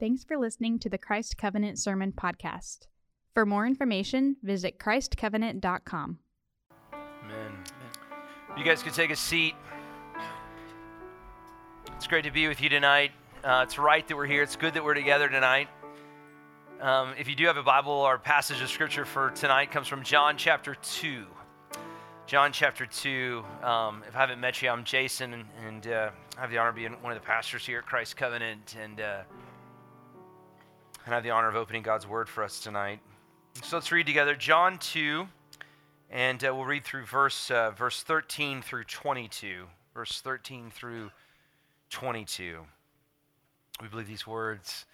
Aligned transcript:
Thanks 0.00 0.22
for 0.22 0.36
listening 0.36 0.78
to 0.80 0.88
the 0.88 0.96
Christ 0.96 1.36
Covenant 1.36 1.76
Sermon 1.76 2.12
Podcast. 2.12 2.86
For 3.34 3.44
more 3.44 3.66
information, 3.66 4.36
visit 4.44 4.78
ChristCovenant.com. 4.78 6.18
Amen. 6.92 7.52
You 8.56 8.62
guys 8.62 8.80
could 8.80 8.94
take 8.94 9.10
a 9.10 9.16
seat. 9.16 9.56
It's 11.96 12.06
great 12.06 12.22
to 12.26 12.30
be 12.30 12.46
with 12.46 12.60
you 12.60 12.68
tonight. 12.68 13.10
Uh, 13.42 13.64
it's 13.66 13.76
right 13.76 14.06
that 14.06 14.16
we're 14.16 14.26
here. 14.26 14.44
It's 14.44 14.54
good 14.54 14.74
that 14.74 14.84
we're 14.84 14.94
together 14.94 15.28
tonight. 15.28 15.66
Um, 16.80 17.14
if 17.18 17.28
you 17.28 17.34
do 17.34 17.46
have 17.46 17.56
a 17.56 17.64
Bible, 17.64 18.02
our 18.02 18.18
passage 18.18 18.62
of 18.62 18.70
scripture 18.70 19.04
for 19.04 19.30
tonight 19.30 19.72
comes 19.72 19.88
from 19.88 20.04
John 20.04 20.36
chapter 20.36 20.76
2. 20.76 21.24
John 22.26 22.52
chapter 22.52 22.86
2. 22.86 23.44
Um, 23.64 24.04
if 24.06 24.14
I 24.14 24.20
haven't 24.20 24.38
met 24.38 24.62
you, 24.62 24.68
I'm 24.68 24.84
Jason, 24.84 25.34
and, 25.34 25.44
and 25.66 25.86
uh, 25.88 26.10
I 26.36 26.40
have 26.40 26.52
the 26.52 26.58
honor 26.58 26.68
of 26.68 26.76
being 26.76 26.92
one 27.02 27.12
of 27.12 27.20
the 27.20 27.26
pastors 27.26 27.66
here 27.66 27.80
at 27.80 27.86
Christ 27.86 28.16
Covenant. 28.16 28.76
And, 28.80 29.00
uh, 29.00 29.22
and 31.08 31.14
I 31.14 31.16
have 31.16 31.24
the 31.24 31.30
honor 31.30 31.48
of 31.48 31.56
opening 31.56 31.82
God's 31.82 32.06
word 32.06 32.28
for 32.28 32.44
us 32.44 32.60
tonight. 32.60 33.00
So 33.62 33.78
let's 33.78 33.90
read 33.90 34.04
together 34.04 34.34
John 34.34 34.76
2, 34.76 35.26
and 36.10 36.44
uh, 36.44 36.54
we'll 36.54 36.66
read 36.66 36.84
through 36.84 37.06
verse, 37.06 37.50
uh, 37.50 37.70
verse 37.70 38.02
13 38.02 38.60
through 38.60 38.84
22. 38.84 39.64
Verse 39.94 40.20
13 40.20 40.70
through 40.70 41.10
22. 41.88 42.58
We 43.80 43.88
believe 43.88 44.06
these 44.06 44.26
words 44.26 44.84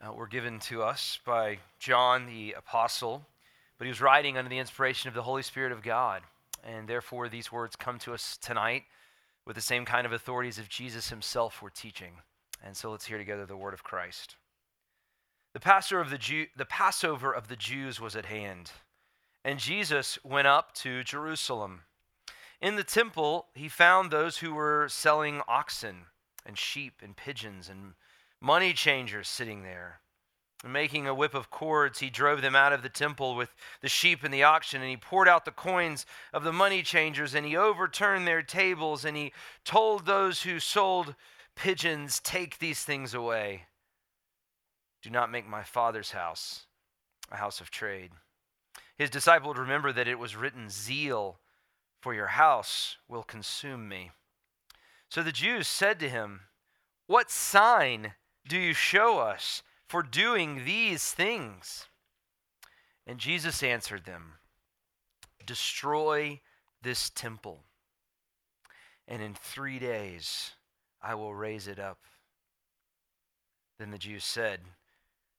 uh, 0.00 0.12
were 0.12 0.28
given 0.28 0.60
to 0.60 0.84
us 0.84 1.18
by 1.26 1.58
John 1.80 2.26
the 2.26 2.52
apostle, 2.52 3.26
but 3.76 3.86
he 3.86 3.90
was 3.90 4.00
writing 4.00 4.38
under 4.38 4.48
the 4.48 4.58
inspiration 4.58 5.08
of 5.08 5.14
the 5.14 5.22
Holy 5.22 5.42
Spirit 5.42 5.72
of 5.72 5.82
God. 5.82 6.22
And 6.62 6.86
therefore, 6.86 7.28
these 7.28 7.50
words 7.50 7.74
come 7.74 7.98
to 7.98 8.14
us 8.14 8.36
tonight 8.36 8.84
with 9.44 9.56
the 9.56 9.60
same 9.60 9.84
kind 9.84 10.06
of 10.06 10.12
authorities 10.12 10.60
of 10.60 10.68
Jesus 10.68 11.08
himself 11.08 11.60
were 11.60 11.70
teaching. 11.70 12.12
And 12.64 12.76
so 12.76 12.92
let's 12.92 13.06
hear 13.06 13.18
together 13.18 13.44
the 13.44 13.56
word 13.56 13.74
of 13.74 13.82
Christ. 13.82 14.36
The, 15.54 15.60
Passover 15.60 16.00
of 16.00 16.10
the, 16.10 16.18
Jew, 16.18 16.46
the 16.56 16.64
Passover 16.64 17.32
of 17.32 17.46
the 17.46 17.54
Jews 17.54 18.00
was 18.00 18.16
at 18.16 18.26
hand, 18.26 18.72
and 19.44 19.60
Jesus 19.60 20.18
went 20.24 20.48
up 20.48 20.74
to 20.74 21.04
Jerusalem. 21.04 21.82
In 22.60 22.74
the 22.74 22.82
temple, 22.82 23.46
he 23.54 23.68
found 23.68 24.10
those 24.10 24.38
who 24.38 24.52
were 24.52 24.88
selling 24.88 25.42
oxen 25.46 26.06
and 26.44 26.58
sheep 26.58 26.94
and 27.00 27.16
pigeons 27.16 27.68
and 27.68 27.94
money 28.40 28.72
changers 28.72 29.28
sitting 29.28 29.62
there. 29.62 30.00
And 30.64 30.72
making 30.72 31.06
a 31.06 31.14
whip 31.14 31.34
of 31.34 31.50
cords, 31.50 32.00
he 32.00 32.10
drove 32.10 32.42
them 32.42 32.56
out 32.56 32.72
of 32.72 32.82
the 32.82 32.88
temple 32.88 33.36
with 33.36 33.54
the 33.80 33.88
sheep 33.88 34.24
and 34.24 34.34
the 34.34 34.42
oxen, 34.42 34.80
and 34.80 34.90
he 34.90 34.96
poured 34.96 35.28
out 35.28 35.44
the 35.44 35.52
coins 35.52 36.04
of 36.32 36.42
the 36.42 36.52
money 36.52 36.82
changers, 36.82 37.32
and 37.32 37.46
he 37.46 37.56
overturned 37.56 38.26
their 38.26 38.42
tables, 38.42 39.04
and 39.04 39.16
he 39.16 39.32
told 39.64 40.04
those 40.04 40.42
who 40.42 40.58
sold 40.58 41.14
pigeons, 41.54 42.18
Take 42.18 42.58
these 42.58 42.82
things 42.82 43.14
away. 43.14 43.66
Do 45.04 45.10
not 45.10 45.30
make 45.30 45.46
my 45.46 45.62
father's 45.62 46.12
house 46.12 46.64
a 47.30 47.36
house 47.36 47.60
of 47.60 47.70
trade. 47.70 48.12
His 48.96 49.10
disciples 49.10 49.58
remember 49.58 49.92
that 49.92 50.08
it 50.08 50.18
was 50.18 50.34
written, 50.34 50.70
Zeal 50.70 51.40
for 52.00 52.14
your 52.14 52.28
house 52.28 52.96
will 53.06 53.22
consume 53.22 53.86
me. 53.86 54.12
So 55.10 55.22
the 55.22 55.30
Jews 55.30 55.68
said 55.68 56.00
to 56.00 56.08
him, 56.08 56.40
What 57.06 57.30
sign 57.30 58.14
do 58.48 58.56
you 58.56 58.72
show 58.72 59.18
us 59.18 59.62
for 59.86 60.02
doing 60.02 60.64
these 60.64 61.12
things? 61.12 61.86
And 63.06 63.18
Jesus 63.18 63.62
answered 63.62 64.06
them, 64.06 64.36
Destroy 65.44 66.40
this 66.80 67.10
temple, 67.10 67.60
and 69.06 69.20
in 69.20 69.34
three 69.34 69.78
days 69.78 70.52
I 71.02 71.14
will 71.14 71.34
raise 71.34 71.68
it 71.68 71.78
up. 71.78 71.98
Then 73.78 73.90
the 73.90 73.98
Jews 73.98 74.24
said, 74.24 74.60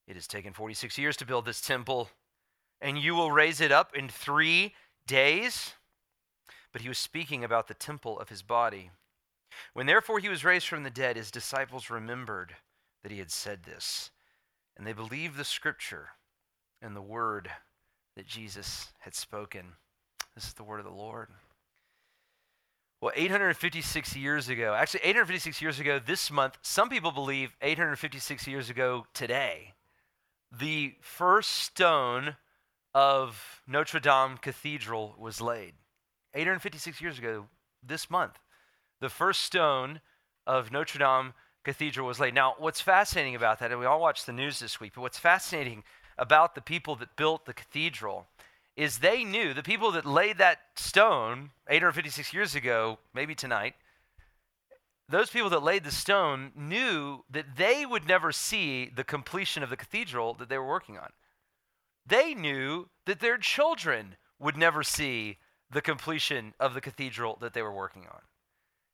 It 0.07 0.15
has 0.15 0.27
taken 0.27 0.53
46 0.53 0.97
years 0.97 1.17
to 1.17 1.25
build 1.25 1.45
this 1.45 1.61
temple, 1.61 2.09
and 2.81 2.97
you 2.97 3.15
will 3.15 3.31
raise 3.31 3.61
it 3.61 3.71
up 3.71 3.95
in 3.95 4.07
three 4.07 4.73
days? 5.07 5.73
But 6.71 6.81
he 6.81 6.89
was 6.89 6.97
speaking 6.97 7.43
about 7.43 7.67
the 7.67 7.73
temple 7.73 8.19
of 8.19 8.29
his 8.29 8.41
body. 8.41 8.91
When 9.73 9.85
therefore 9.85 10.19
he 10.19 10.29
was 10.29 10.43
raised 10.43 10.67
from 10.67 10.83
the 10.83 10.89
dead, 10.89 11.15
his 11.15 11.31
disciples 11.31 11.89
remembered 11.89 12.55
that 13.03 13.11
he 13.11 13.19
had 13.19 13.31
said 13.31 13.63
this, 13.63 14.11
and 14.75 14.85
they 14.85 14.93
believed 14.93 15.37
the 15.37 15.43
scripture 15.43 16.09
and 16.81 16.95
the 16.95 17.01
word 17.01 17.49
that 18.15 18.27
Jesus 18.27 18.91
had 18.99 19.15
spoken. 19.15 19.73
This 20.33 20.47
is 20.47 20.53
the 20.53 20.63
word 20.63 20.79
of 20.79 20.85
the 20.85 20.91
Lord. 20.91 21.29
Well, 23.01 23.13
856 23.15 24.15
years 24.15 24.49
ago, 24.49 24.73
actually 24.73 25.01
856 25.03 25.61
years 25.61 25.79
ago 25.79 25.99
this 25.99 26.31
month, 26.31 26.57
some 26.63 26.89
people 26.89 27.11
believe 27.11 27.55
856 27.61 28.47
years 28.47 28.69
ago 28.69 29.05
today, 29.13 29.74
the 30.59 30.95
first 31.01 31.51
stone 31.51 32.35
of 32.93 33.61
Notre 33.67 33.99
Dame 33.99 34.37
Cathedral 34.37 35.15
was 35.17 35.41
laid. 35.41 35.73
856 36.33 37.01
years 37.01 37.17
ago 37.17 37.47
this 37.85 38.09
month, 38.09 38.39
the 38.99 39.09
first 39.09 39.41
stone 39.41 40.01
of 40.47 40.71
Notre 40.71 40.99
Dame 40.99 41.33
Cathedral 41.63 42.07
was 42.07 42.19
laid. 42.19 42.33
Now, 42.33 42.55
what's 42.57 42.81
fascinating 42.81 43.35
about 43.35 43.59
that, 43.59 43.71
and 43.71 43.79
we 43.79 43.85
all 43.85 43.99
watched 43.99 44.25
the 44.25 44.33
news 44.33 44.59
this 44.59 44.79
week, 44.79 44.93
but 44.95 45.01
what's 45.01 45.17
fascinating 45.17 45.83
about 46.17 46.55
the 46.55 46.61
people 46.61 46.95
that 46.97 47.15
built 47.15 47.45
the 47.45 47.53
cathedral 47.53 48.27
is 48.75 48.99
they 48.99 49.23
knew, 49.23 49.53
the 49.53 49.63
people 49.63 49.91
that 49.91 50.05
laid 50.05 50.37
that 50.37 50.59
stone 50.75 51.51
856 51.69 52.33
years 52.33 52.55
ago, 52.55 52.99
maybe 53.13 53.33
tonight, 53.33 53.75
those 55.07 55.29
people 55.29 55.49
that 55.51 55.63
laid 55.63 55.83
the 55.83 55.91
stone 55.91 56.51
knew 56.55 57.23
that 57.29 57.57
they 57.57 57.85
would 57.85 58.07
never 58.07 58.31
see 58.31 58.89
the 58.93 59.03
completion 59.03 59.61
of 59.61 59.69
the 59.69 59.77
cathedral 59.77 60.33
that 60.35 60.49
they 60.49 60.57
were 60.57 60.67
working 60.67 60.97
on. 60.97 61.09
They 62.05 62.33
knew 62.33 62.89
that 63.05 63.19
their 63.19 63.37
children 63.37 64.15
would 64.39 64.57
never 64.57 64.83
see 64.83 65.37
the 65.69 65.81
completion 65.81 66.53
of 66.59 66.73
the 66.73 66.81
cathedral 66.81 67.37
that 67.41 67.53
they 67.53 67.61
were 67.61 67.73
working 67.73 68.03
on. 68.03 68.21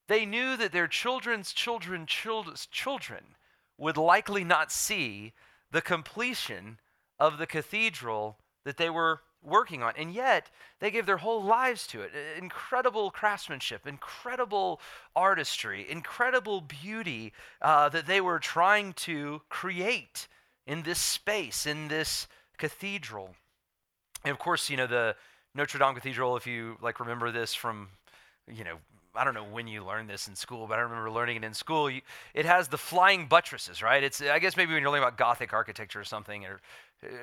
They 0.07 0.25
knew 0.25 0.57
that 0.57 0.71
their 0.71 0.87
children's 0.87 1.53
children, 1.53 2.05
children's 2.05 2.65
children 2.65 3.35
would 3.77 3.97
likely 3.97 4.43
not 4.43 4.71
see 4.71 5.33
the 5.71 5.81
completion 5.81 6.79
of 7.19 7.37
the 7.37 7.47
cathedral 7.47 8.37
that 8.65 8.77
they 8.77 8.89
were 8.89 9.21
working 9.43 9.81
on. 9.83 9.93
And 9.97 10.13
yet, 10.13 10.49
they 10.79 10.91
gave 10.91 11.05
their 11.05 11.17
whole 11.17 11.43
lives 11.43 11.87
to 11.87 12.01
it. 12.01 12.11
Incredible 12.37 13.11
craftsmanship, 13.11 13.87
incredible 13.87 14.79
artistry, 15.15 15.85
incredible 15.89 16.61
beauty 16.61 17.33
uh, 17.61 17.89
that 17.89 18.07
they 18.07 18.21
were 18.21 18.39
trying 18.39 18.93
to 18.93 19.41
create 19.49 20.27
in 20.67 20.83
this 20.83 20.99
space, 20.99 21.65
in 21.65 21.87
this 21.87 22.27
cathedral. 22.57 23.35
And 24.23 24.31
of 24.31 24.39
course, 24.39 24.69
you 24.69 24.77
know, 24.77 24.87
the 24.87 25.15
Notre 25.55 25.79
Dame 25.79 25.95
Cathedral, 25.95 26.37
if 26.37 26.45
you 26.47 26.77
like 26.81 26.99
remember 26.99 27.31
this 27.31 27.53
from, 27.53 27.89
you 28.47 28.63
know, 28.63 28.77
I 29.15 29.23
don't 29.23 29.33
know 29.33 29.43
when 29.43 29.67
you 29.67 29.83
learned 29.83 30.09
this 30.09 30.27
in 30.27 30.35
school, 30.35 30.67
but 30.67 30.79
I 30.79 30.81
remember 30.81 31.11
learning 31.11 31.37
it 31.37 31.43
in 31.43 31.53
school. 31.53 31.89
You, 31.89 32.01
it 32.33 32.45
has 32.45 32.67
the 32.67 32.77
flying 32.77 33.27
buttresses, 33.27 33.81
right? 33.81 34.03
It's 34.03 34.21
I 34.21 34.39
guess 34.39 34.55
maybe 34.55 34.73
when 34.73 34.81
you're 34.81 34.91
learning 34.91 35.03
about 35.03 35.17
Gothic 35.17 35.53
architecture 35.53 35.99
or 35.99 36.03
something, 36.05 36.45
or 36.45 36.61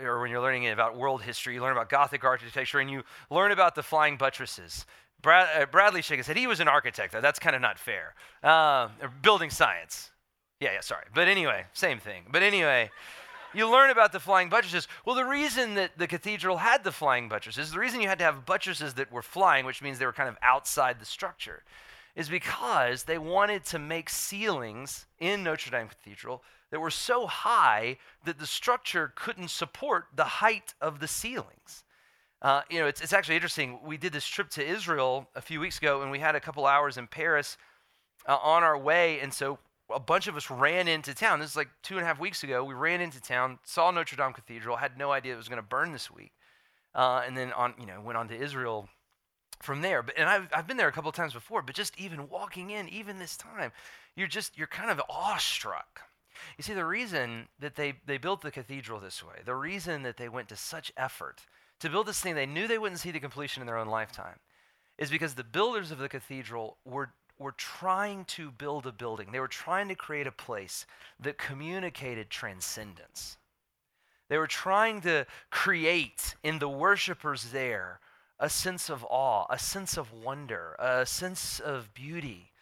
or 0.04 0.20
when 0.20 0.30
you're 0.30 0.42
learning 0.42 0.68
about 0.68 0.96
world 0.96 1.22
history, 1.22 1.54
you 1.54 1.62
learn 1.62 1.72
about 1.72 1.88
Gothic 1.88 2.24
architecture, 2.24 2.80
and 2.80 2.90
you 2.90 3.02
learn 3.30 3.52
about 3.52 3.74
the 3.74 3.82
flying 3.82 4.16
buttresses. 4.16 4.84
Brad, 5.22 5.62
uh, 5.62 5.66
Bradley 5.66 6.02
Shaker 6.02 6.22
said 6.22 6.36
he 6.36 6.46
was 6.46 6.60
an 6.60 6.68
architect. 6.68 7.12
Though. 7.12 7.20
That's 7.20 7.38
kind 7.38 7.56
of 7.56 7.62
not 7.62 7.78
fair. 7.78 8.14
Uh, 8.42 8.88
building 9.22 9.50
science. 9.50 10.10
Yeah, 10.60 10.72
yeah, 10.74 10.80
sorry. 10.80 11.04
But 11.14 11.28
anyway, 11.28 11.64
same 11.72 11.98
thing. 11.98 12.24
But 12.30 12.42
anyway 12.42 12.90
you 13.54 13.70
learn 13.70 13.90
about 13.90 14.12
the 14.12 14.20
flying 14.20 14.48
buttresses. 14.48 14.88
Well, 15.04 15.16
the 15.16 15.24
reason 15.24 15.74
that 15.74 15.98
the 15.98 16.06
cathedral 16.06 16.58
had 16.58 16.84
the 16.84 16.92
flying 16.92 17.28
buttresses, 17.28 17.70
the 17.70 17.78
reason 17.78 18.00
you 18.00 18.08
had 18.08 18.18
to 18.18 18.24
have 18.24 18.46
buttresses 18.46 18.94
that 18.94 19.12
were 19.12 19.22
flying, 19.22 19.64
which 19.64 19.82
means 19.82 19.98
they 19.98 20.06
were 20.06 20.12
kind 20.12 20.28
of 20.28 20.36
outside 20.42 20.98
the 20.98 21.04
structure, 21.04 21.62
is 22.14 22.28
because 22.28 23.04
they 23.04 23.18
wanted 23.18 23.64
to 23.64 23.78
make 23.78 24.10
ceilings 24.10 25.06
in 25.18 25.42
Notre 25.44 25.70
Dame 25.70 25.88
Cathedral 25.88 26.42
that 26.70 26.80
were 26.80 26.90
so 26.90 27.26
high 27.26 27.96
that 28.24 28.38
the 28.38 28.46
structure 28.46 29.12
couldn't 29.14 29.48
support 29.48 30.06
the 30.14 30.24
height 30.24 30.74
of 30.80 31.00
the 31.00 31.08
ceilings. 31.08 31.84
Uh, 32.42 32.62
you 32.70 32.78
know, 32.78 32.86
it's, 32.86 33.00
it's 33.00 33.12
actually 33.12 33.34
interesting. 33.34 33.78
We 33.84 33.96
did 33.96 34.12
this 34.12 34.26
trip 34.26 34.50
to 34.50 34.64
Israel 34.64 35.28
a 35.34 35.40
few 35.40 35.60
weeks 35.60 35.78
ago, 35.78 36.02
and 36.02 36.10
we 36.10 36.18
had 36.18 36.34
a 36.34 36.40
couple 36.40 36.66
hours 36.66 36.96
in 36.96 37.06
Paris 37.06 37.56
uh, 38.26 38.36
on 38.36 38.62
our 38.62 38.78
way. 38.78 39.20
And 39.20 39.32
so 39.32 39.58
a 39.94 40.00
bunch 40.00 40.26
of 40.26 40.36
us 40.36 40.50
ran 40.50 40.88
into 40.88 41.14
town. 41.14 41.40
This 41.40 41.50
is 41.50 41.56
like 41.56 41.68
two 41.82 41.94
and 41.94 42.04
a 42.04 42.06
half 42.06 42.20
weeks 42.20 42.42
ago. 42.42 42.64
We 42.64 42.74
ran 42.74 43.00
into 43.00 43.20
town, 43.20 43.58
saw 43.64 43.90
Notre 43.90 44.16
Dame 44.16 44.32
Cathedral, 44.32 44.76
had 44.76 44.98
no 44.98 45.12
idea 45.12 45.34
it 45.34 45.36
was 45.36 45.48
going 45.48 45.62
to 45.62 45.66
burn 45.68 45.92
this 45.92 46.10
week, 46.10 46.32
uh, 46.94 47.22
and 47.26 47.36
then 47.36 47.52
on, 47.52 47.74
you 47.78 47.86
know, 47.86 48.00
went 48.00 48.18
on 48.18 48.28
to 48.28 48.36
Israel 48.36 48.88
from 49.62 49.80
there. 49.80 50.02
But 50.02 50.18
and 50.18 50.28
I've, 50.28 50.48
I've 50.54 50.66
been 50.66 50.76
there 50.76 50.88
a 50.88 50.92
couple 50.92 51.10
times 51.12 51.32
before, 51.32 51.62
but 51.62 51.74
just 51.74 51.98
even 51.98 52.28
walking 52.28 52.70
in, 52.70 52.88
even 52.88 53.18
this 53.18 53.36
time, 53.36 53.72
you're 54.14 54.28
just 54.28 54.58
you're 54.58 54.66
kind 54.66 54.90
of 54.90 55.00
awestruck. 55.08 56.02
You 56.56 56.62
see, 56.62 56.74
the 56.74 56.84
reason 56.84 57.48
that 57.58 57.74
they 57.74 57.94
they 58.06 58.18
built 58.18 58.42
the 58.42 58.50
cathedral 58.50 59.00
this 59.00 59.22
way, 59.22 59.36
the 59.44 59.54
reason 59.54 60.02
that 60.02 60.16
they 60.16 60.28
went 60.28 60.48
to 60.48 60.56
such 60.56 60.92
effort 60.96 61.46
to 61.80 61.88
build 61.88 62.06
this 62.06 62.20
thing 62.20 62.34
they 62.34 62.46
knew 62.46 62.66
they 62.66 62.78
wouldn't 62.78 63.00
see 63.00 63.10
the 63.10 63.20
completion 63.20 63.62
in 63.62 63.66
their 63.66 63.78
own 63.78 63.88
lifetime, 63.88 64.38
is 64.98 65.10
because 65.10 65.34
the 65.34 65.44
builders 65.44 65.90
of 65.90 65.98
the 65.98 66.08
cathedral 66.08 66.76
were 66.84 67.12
were 67.38 67.52
trying 67.52 68.24
to 68.24 68.50
build 68.50 68.86
a 68.86 68.92
building, 68.92 69.28
they 69.32 69.40
were 69.40 69.48
trying 69.48 69.88
to 69.88 69.94
create 69.94 70.26
a 70.26 70.32
place 70.32 70.86
that 71.20 71.38
communicated 71.38 72.30
transcendence. 72.30 73.36
They 74.28 74.38
were 74.38 74.46
trying 74.46 75.00
to 75.02 75.26
create 75.50 76.34
in 76.42 76.58
the 76.58 76.68
worshipers 76.68 77.50
there 77.50 78.00
a 78.38 78.50
sense 78.50 78.88
of 78.88 79.04
awe, 79.04 79.46
a 79.50 79.58
sense 79.58 79.96
of 79.96 80.12
wonder, 80.12 80.76
a 80.78 81.06
sense 81.06 81.60
of 81.60 81.92
beauty 81.94 82.52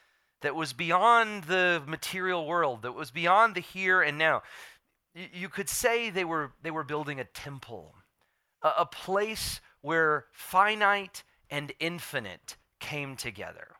that 0.43 0.55
was 0.55 0.73
beyond 0.73 1.45
the 1.45 1.83
material 1.87 2.47
world, 2.47 2.83
that 2.83 2.93
was 2.93 3.11
beyond 3.11 3.55
the 3.55 3.61
here 3.61 4.01
and 4.01 4.17
now. 4.17 4.43
You 5.15 5.49
could 5.49 5.69
say 5.69 6.11
they 6.11 6.25
were, 6.25 6.53
they 6.63 6.71
were 6.71 6.85
building 6.85 7.19
a 7.19 7.25
temple, 7.25 7.95
a, 8.63 8.73
a 8.79 8.87
place 8.87 9.61
where 9.81 10.27
finite 10.33 11.23
and 11.51 11.73
infinite 11.81 12.57
came 12.81 13.17
together. 13.17 13.76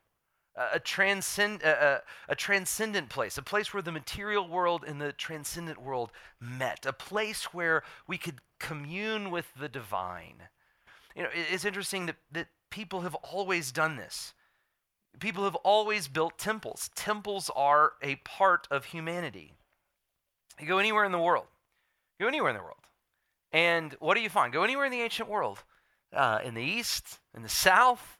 A, 0.57 0.79
transcend, 0.79 1.61
a, 1.61 2.01
a, 2.27 2.35
transcendent 2.35 3.09
place, 3.09 3.37
a 3.37 3.43
place 3.43 3.75
where 3.75 3.83
the 3.83 3.91
material 3.91 4.47
world 4.47 4.83
and 4.87 4.99
the 4.99 5.13
transcendent 5.13 5.79
world 5.79 6.11
met, 6.41 6.83
a 6.83 6.93
place 6.93 7.53
where 7.53 7.83
we 8.07 8.17
could 8.17 8.41
commune 8.59 9.29
with 9.29 9.53
the 9.59 9.69
divine. 9.69 10.49
You 11.15 11.23
know, 11.23 11.29
it's 11.31 11.63
interesting 11.63 12.07
that, 12.07 12.15
that 12.31 12.47
people 12.71 13.01
have 13.01 13.13
always 13.15 13.71
done 13.71 13.97
this. 13.97 14.33
People 15.19 15.43
have 15.43 15.55
always 15.55 16.07
built 16.07 16.39
temples. 16.39 16.89
Temples 16.95 17.51
are 17.55 17.93
a 18.01 18.15
part 18.17 18.67
of 18.71 18.85
humanity. 18.85 19.53
You 20.59 20.67
go 20.67 20.79
anywhere 20.79 21.05
in 21.05 21.11
the 21.11 21.19
world, 21.19 21.45
go 22.19 22.27
anywhere 22.27 22.49
in 22.49 22.57
the 22.57 22.63
world, 22.63 22.77
and 23.51 23.95
what 23.99 24.15
do 24.15 24.21
you 24.21 24.29
find? 24.29 24.51
Go 24.51 24.63
anywhere 24.63 24.85
in 24.85 24.91
the 24.91 25.01
ancient 25.01 25.29
world, 25.29 25.63
uh, 26.13 26.39
in 26.43 26.55
the 26.55 26.63
east, 26.63 27.19
in 27.35 27.43
the 27.43 27.49
south, 27.49 28.16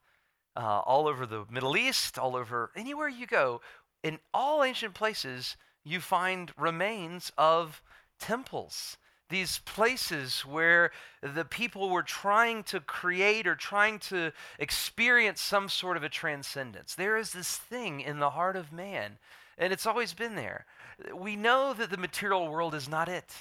uh, 0.57 0.81
all 0.85 1.07
over 1.07 1.25
the 1.25 1.45
Middle 1.49 1.77
East, 1.77 2.17
all 2.17 2.35
over 2.35 2.71
anywhere 2.75 3.07
you 3.07 3.27
go, 3.27 3.61
in 4.03 4.19
all 4.33 4.63
ancient 4.63 4.93
places, 4.93 5.55
you 5.85 6.01
find 6.01 6.51
remains 6.57 7.31
of 7.37 7.81
temples 8.19 8.97
these 9.29 9.59
places 9.59 10.41
where 10.41 10.91
the 11.21 11.45
people 11.45 11.89
were 11.89 12.03
trying 12.03 12.63
to 12.63 12.79
create 12.79 13.45
or 13.45 13.55
trying 13.55 13.99
to 13.99 14.31
experience 14.57 15.41
some 15.41 15.67
sort 15.67 15.97
of 15.97 16.03
a 16.03 16.09
transcendence. 16.09 16.95
There 16.95 17.17
is 17.17 17.31
this 17.31 17.57
thing 17.57 17.99
in 17.99 18.19
the 18.19 18.31
heart 18.31 18.55
of 18.55 18.71
man, 18.71 19.17
and 19.57 19.73
it's 19.73 19.85
always 19.85 20.13
been 20.13 20.35
there. 20.35 20.65
We 21.13 21.35
know 21.35 21.73
that 21.73 21.89
the 21.89 21.97
material 21.97 22.47
world 22.47 22.73
is 22.73 22.87
not 22.87 23.09
it. 23.09 23.33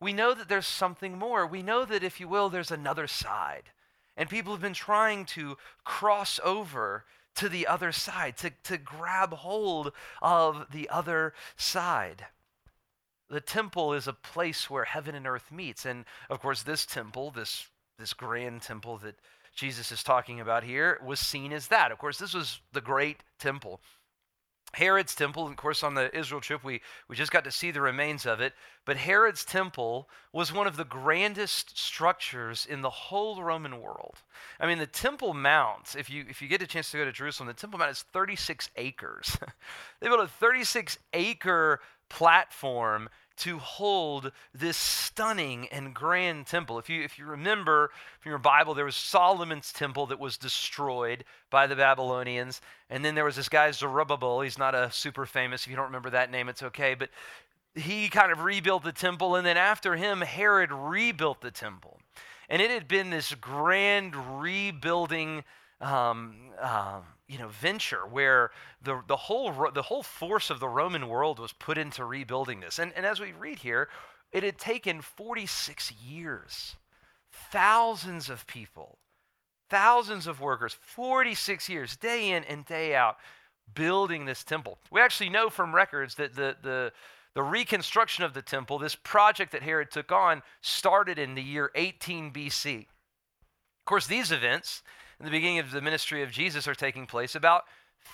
We 0.00 0.12
know 0.12 0.32
that 0.32 0.48
there's 0.48 0.66
something 0.66 1.18
more. 1.18 1.46
We 1.46 1.62
know 1.62 1.84
that, 1.84 2.04
if 2.04 2.20
you 2.20 2.28
will, 2.28 2.48
there's 2.48 2.70
another 2.70 3.06
side. 3.06 3.64
And 4.18 4.28
people 4.28 4.52
have 4.52 4.60
been 4.60 4.74
trying 4.74 5.24
to 5.26 5.56
cross 5.84 6.38
over 6.44 7.06
to 7.36 7.48
the 7.48 7.66
other 7.66 7.92
side, 7.92 8.36
to, 8.38 8.50
to 8.64 8.76
grab 8.76 9.32
hold 9.32 9.92
of 10.20 10.66
the 10.70 10.90
other 10.90 11.32
side 11.56 12.26
the 13.30 13.40
temple 13.40 13.92
is 13.92 14.08
a 14.08 14.12
place 14.12 14.70
where 14.70 14.84
heaven 14.84 15.14
and 15.14 15.26
earth 15.26 15.52
meets. 15.52 15.84
And 15.84 16.04
of 16.30 16.40
course, 16.40 16.62
this 16.62 16.86
temple, 16.86 17.30
this, 17.30 17.68
this 17.98 18.12
grand 18.12 18.62
temple 18.62 18.98
that 18.98 19.16
Jesus 19.54 19.92
is 19.92 20.02
talking 20.02 20.40
about 20.40 20.64
here, 20.64 20.98
was 21.04 21.20
seen 21.20 21.52
as 21.52 21.68
that. 21.68 21.92
Of 21.92 21.98
course, 21.98 22.18
this 22.18 22.34
was 22.34 22.60
the 22.72 22.80
great 22.80 23.22
temple. 23.38 23.80
Herod's 24.74 25.14
temple, 25.14 25.46
of 25.46 25.56
course, 25.56 25.82
on 25.82 25.94
the 25.94 26.14
Israel 26.16 26.40
trip, 26.40 26.62
we, 26.62 26.82
we 27.08 27.16
just 27.16 27.32
got 27.32 27.44
to 27.44 27.50
see 27.50 27.70
the 27.70 27.80
remains 27.80 28.26
of 28.26 28.40
it. 28.40 28.52
But 28.84 28.98
Herod's 28.98 29.44
temple 29.44 30.08
was 30.32 30.52
one 30.52 30.66
of 30.66 30.76
the 30.76 30.84
grandest 30.84 31.78
structures 31.78 32.66
in 32.68 32.82
the 32.82 32.90
whole 32.90 33.42
Roman 33.42 33.80
world. 33.80 34.16
I 34.60 34.66
mean, 34.66 34.78
the 34.78 34.86
Temple 34.86 35.32
Mount, 35.32 35.96
if 35.98 36.10
you, 36.10 36.24
if 36.28 36.42
you 36.42 36.48
get 36.48 36.62
a 36.62 36.66
chance 36.66 36.90
to 36.90 36.98
go 36.98 37.04
to 37.04 37.12
Jerusalem, 37.12 37.46
the 37.46 37.54
Temple 37.54 37.78
Mount 37.78 37.90
is 37.90 38.02
36 38.12 38.70
acres. 38.76 39.38
they 40.00 40.08
built 40.08 40.20
a 40.20 40.28
36 40.28 40.98
acre 41.14 41.80
platform 42.08 43.08
to 43.38 43.58
hold 43.58 44.32
this 44.52 44.76
stunning 44.76 45.68
and 45.68 45.94
grand 45.94 46.46
temple. 46.46 46.78
If 46.78 46.88
you, 46.88 47.02
if 47.02 47.18
you 47.18 47.26
remember 47.26 47.90
from 48.20 48.30
your 48.30 48.38
Bible, 48.38 48.74
there 48.74 48.84
was 48.84 48.96
Solomon's 48.96 49.72
temple 49.72 50.06
that 50.06 50.18
was 50.18 50.36
destroyed 50.36 51.24
by 51.50 51.66
the 51.66 51.76
Babylonians. 51.76 52.60
And 52.90 53.04
then 53.04 53.14
there 53.14 53.24
was 53.24 53.36
this 53.36 53.48
guy, 53.48 53.70
Zerubbabel. 53.70 54.40
He's 54.40 54.58
not 54.58 54.74
a 54.74 54.90
super 54.90 55.26
famous. 55.26 55.62
If 55.62 55.70
you 55.70 55.76
don't 55.76 55.86
remember 55.86 56.10
that 56.10 56.30
name, 56.30 56.48
it's 56.48 56.62
okay. 56.62 56.94
But 56.94 57.10
he 57.74 58.08
kind 58.08 58.32
of 58.32 58.42
rebuilt 58.42 58.84
the 58.84 58.92
temple. 58.92 59.36
And 59.36 59.46
then 59.46 59.56
after 59.56 59.96
him, 59.96 60.20
Herod 60.20 60.70
rebuilt 60.72 61.40
the 61.40 61.50
temple. 61.50 62.00
And 62.48 62.62
it 62.62 62.70
had 62.70 62.88
been 62.88 63.10
this 63.10 63.34
grand 63.34 64.14
rebuilding 64.40 65.44
um, 65.80 66.34
um, 66.60 67.02
you 67.28 67.38
know, 67.38 67.48
venture 67.48 68.06
where 68.06 68.50
the, 68.82 69.02
the, 69.06 69.16
whole, 69.16 69.70
the 69.72 69.82
whole 69.82 70.02
force 70.02 70.50
of 70.50 70.60
the 70.60 70.68
Roman 70.68 71.08
world 71.08 71.38
was 71.38 71.52
put 71.52 71.76
into 71.76 72.04
rebuilding 72.04 72.60
this. 72.60 72.78
And, 72.78 72.92
and 72.96 73.04
as 73.04 73.20
we 73.20 73.32
read 73.32 73.58
here, 73.58 73.88
it 74.32 74.42
had 74.42 74.58
taken 74.58 75.02
46 75.02 75.92
years, 75.92 76.76
thousands 77.30 78.30
of 78.30 78.46
people, 78.46 78.98
thousands 79.68 80.26
of 80.26 80.40
workers, 80.40 80.76
46 80.80 81.68
years, 81.68 81.96
day 81.96 82.30
in 82.30 82.44
and 82.44 82.64
day 82.64 82.94
out, 82.94 83.16
building 83.74 84.24
this 84.24 84.42
temple. 84.42 84.78
We 84.90 85.00
actually 85.00 85.30
know 85.30 85.50
from 85.50 85.74
records 85.74 86.14
that 86.16 86.34
the, 86.34 86.56
the, 86.62 86.92
the 87.34 87.42
reconstruction 87.42 88.24
of 88.24 88.34
the 88.34 88.42
temple, 88.42 88.78
this 88.78 88.96
project 88.96 89.52
that 89.52 89.62
Herod 89.62 89.90
took 89.90 90.10
on, 90.10 90.42
started 90.62 91.18
in 91.18 91.34
the 91.34 91.42
year 91.42 91.70
18 91.74 92.32
BC. 92.32 92.80
Of 92.80 93.84
course, 93.84 94.06
these 94.06 94.32
events, 94.32 94.82
in 95.18 95.26
the 95.26 95.30
beginning 95.30 95.58
of 95.58 95.70
the 95.70 95.80
ministry 95.80 96.22
of 96.22 96.30
Jesus 96.30 96.68
are 96.68 96.74
taking 96.74 97.06
place 97.06 97.34
about 97.34 97.64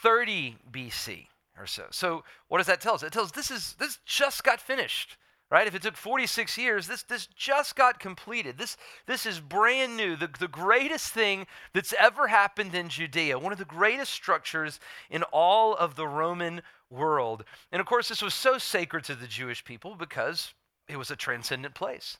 30 0.03 0.57
BC 0.71 1.27
or 1.59 1.67
so. 1.67 1.85
So 1.91 2.25
what 2.49 2.59
does 2.59 2.67
that 2.67 2.81
tell 2.81 2.95
us? 2.95 3.03
It 3.03 3.13
tells 3.13 3.33
this 3.33 3.51
is 3.51 3.75
this 3.79 3.99
just 4.05 4.45
got 4.45 4.61
finished. 4.61 5.17
Right? 5.51 5.67
If 5.69 5.75
it 5.75 5.83
took 5.83 5.97
46 5.97 6.59
years, 6.59 6.89
this, 6.89 7.03
this 7.03 7.27
just 7.27 7.77
got 7.77 8.01
completed. 8.01 8.59
This, 8.59 8.77
this 9.07 9.25
is 9.25 9.39
brand 9.39 9.97
new, 9.97 10.17
the, 10.17 10.29
the 10.41 10.49
greatest 10.49 11.13
thing 11.13 11.47
that's 11.73 11.95
ever 11.97 12.27
happened 12.27 12.75
in 12.75 12.89
Judea, 12.89 13.39
one 13.39 13.53
of 13.53 13.59
the 13.59 13.65
greatest 13.65 14.13
structures 14.13 14.81
in 15.11 15.23
all 15.25 15.77
of 15.77 15.95
the 15.95 16.09
Roman 16.09 16.63
world. 16.91 17.45
And 17.71 17.79
of 17.79 17.87
course, 17.87 18.09
this 18.09 18.23
was 18.23 18.35
so 18.35 18.59
sacred 18.59 19.05
to 19.05 19.15
the 19.15 19.29
Jewish 19.29 19.65
people 19.65 19.95
because 19.95 20.55
it 20.89 20.97
was 20.97 21.11
a 21.11 21.17
transcendent 21.17 21.75
place. 21.75 22.19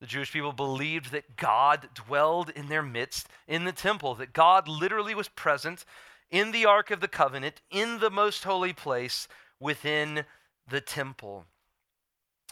The 0.00 0.06
Jewish 0.06 0.32
people 0.32 0.52
believed 0.52 1.10
that 1.10 1.36
God 1.36 1.88
dwelled 1.94 2.50
in 2.50 2.68
their 2.68 2.82
midst 2.82 3.28
in 3.46 3.64
the 3.64 3.72
temple, 3.72 4.14
that 4.16 4.32
God 4.32 4.68
literally 4.68 5.14
was 5.14 5.28
present 5.28 5.84
in 6.30 6.52
the 6.52 6.66
Ark 6.66 6.90
of 6.90 7.00
the 7.00 7.08
Covenant, 7.08 7.60
in 7.70 7.98
the 7.98 8.10
most 8.10 8.44
holy 8.44 8.72
place 8.72 9.26
within 9.58 10.24
the 10.68 10.80
temple. 10.80 11.46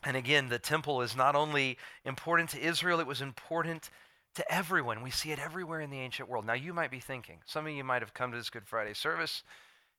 And 0.02 0.16
again, 0.16 0.48
the 0.48 0.58
temple 0.58 1.02
is 1.02 1.14
not 1.14 1.36
only 1.36 1.78
important 2.04 2.50
to 2.50 2.60
Israel, 2.60 3.00
it 3.00 3.06
was 3.06 3.20
important 3.20 3.90
to 4.34 4.52
everyone. 4.52 5.02
We 5.02 5.10
see 5.10 5.30
it 5.32 5.38
everywhere 5.38 5.80
in 5.80 5.90
the 5.90 6.00
ancient 6.00 6.28
world. 6.28 6.46
Now, 6.46 6.54
you 6.54 6.72
might 6.72 6.90
be 6.90 7.00
thinking, 7.00 7.38
some 7.46 7.66
of 7.66 7.72
you 7.72 7.84
might 7.84 8.02
have 8.02 8.14
come 8.14 8.32
to 8.32 8.36
this 8.36 8.50
Good 8.50 8.66
Friday 8.66 8.94
service, 8.94 9.42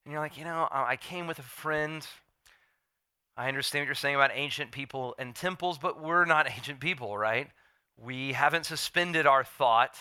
and 0.03 0.12
you're 0.12 0.22
like, 0.22 0.38
you 0.38 0.43
know, 0.43 0.67
I 0.72 0.95
came 0.95 1.27
with 1.27 1.39
a 1.39 1.43
friend 1.43 2.05
I 3.38 3.48
understand 3.48 3.84
what 3.84 3.86
you're 3.86 3.96
saying 3.96 4.15
about 4.15 4.32
ancient 4.34 4.72
people 4.72 5.15
and 5.20 5.36
temples, 5.36 5.77
but 5.77 6.01
we're 6.01 6.25
not 6.25 6.50
ancient 6.56 6.79
people, 6.79 7.17
right? 7.17 7.48
We 7.98 8.34
haven't 8.34 8.65
suspended 8.65 9.27
our 9.27 9.44
thought. 9.44 9.98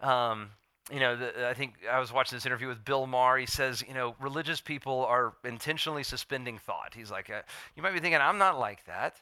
Um, 0.00 0.50
you 0.92 1.00
know, 1.00 1.16
the, 1.16 1.48
I 1.48 1.54
think 1.54 1.74
I 1.90 1.98
was 1.98 2.12
watching 2.12 2.36
this 2.36 2.44
interview 2.44 2.68
with 2.68 2.84
Bill 2.84 3.06
Maher. 3.06 3.38
He 3.38 3.46
says, 3.46 3.82
you 3.86 3.94
know, 3.94 4.14
religious 4.20 4.60
people 4.60 5.06
are 5.06 5.32
intentionally 5.44 6.02
suspending 6.02 6.58
thought. 6.58 6.92
He's 6.94 7.10
like, 7.10 7.30
uh, 7.30 7.40
you 7.74 7.82
might 7.82 7.94
be 7.94 8.00
thinking, 8.00 8.20
I'm 8.20 8.36
not 8.36 8.58
like 8.58 8.84
that. 8.84 9.16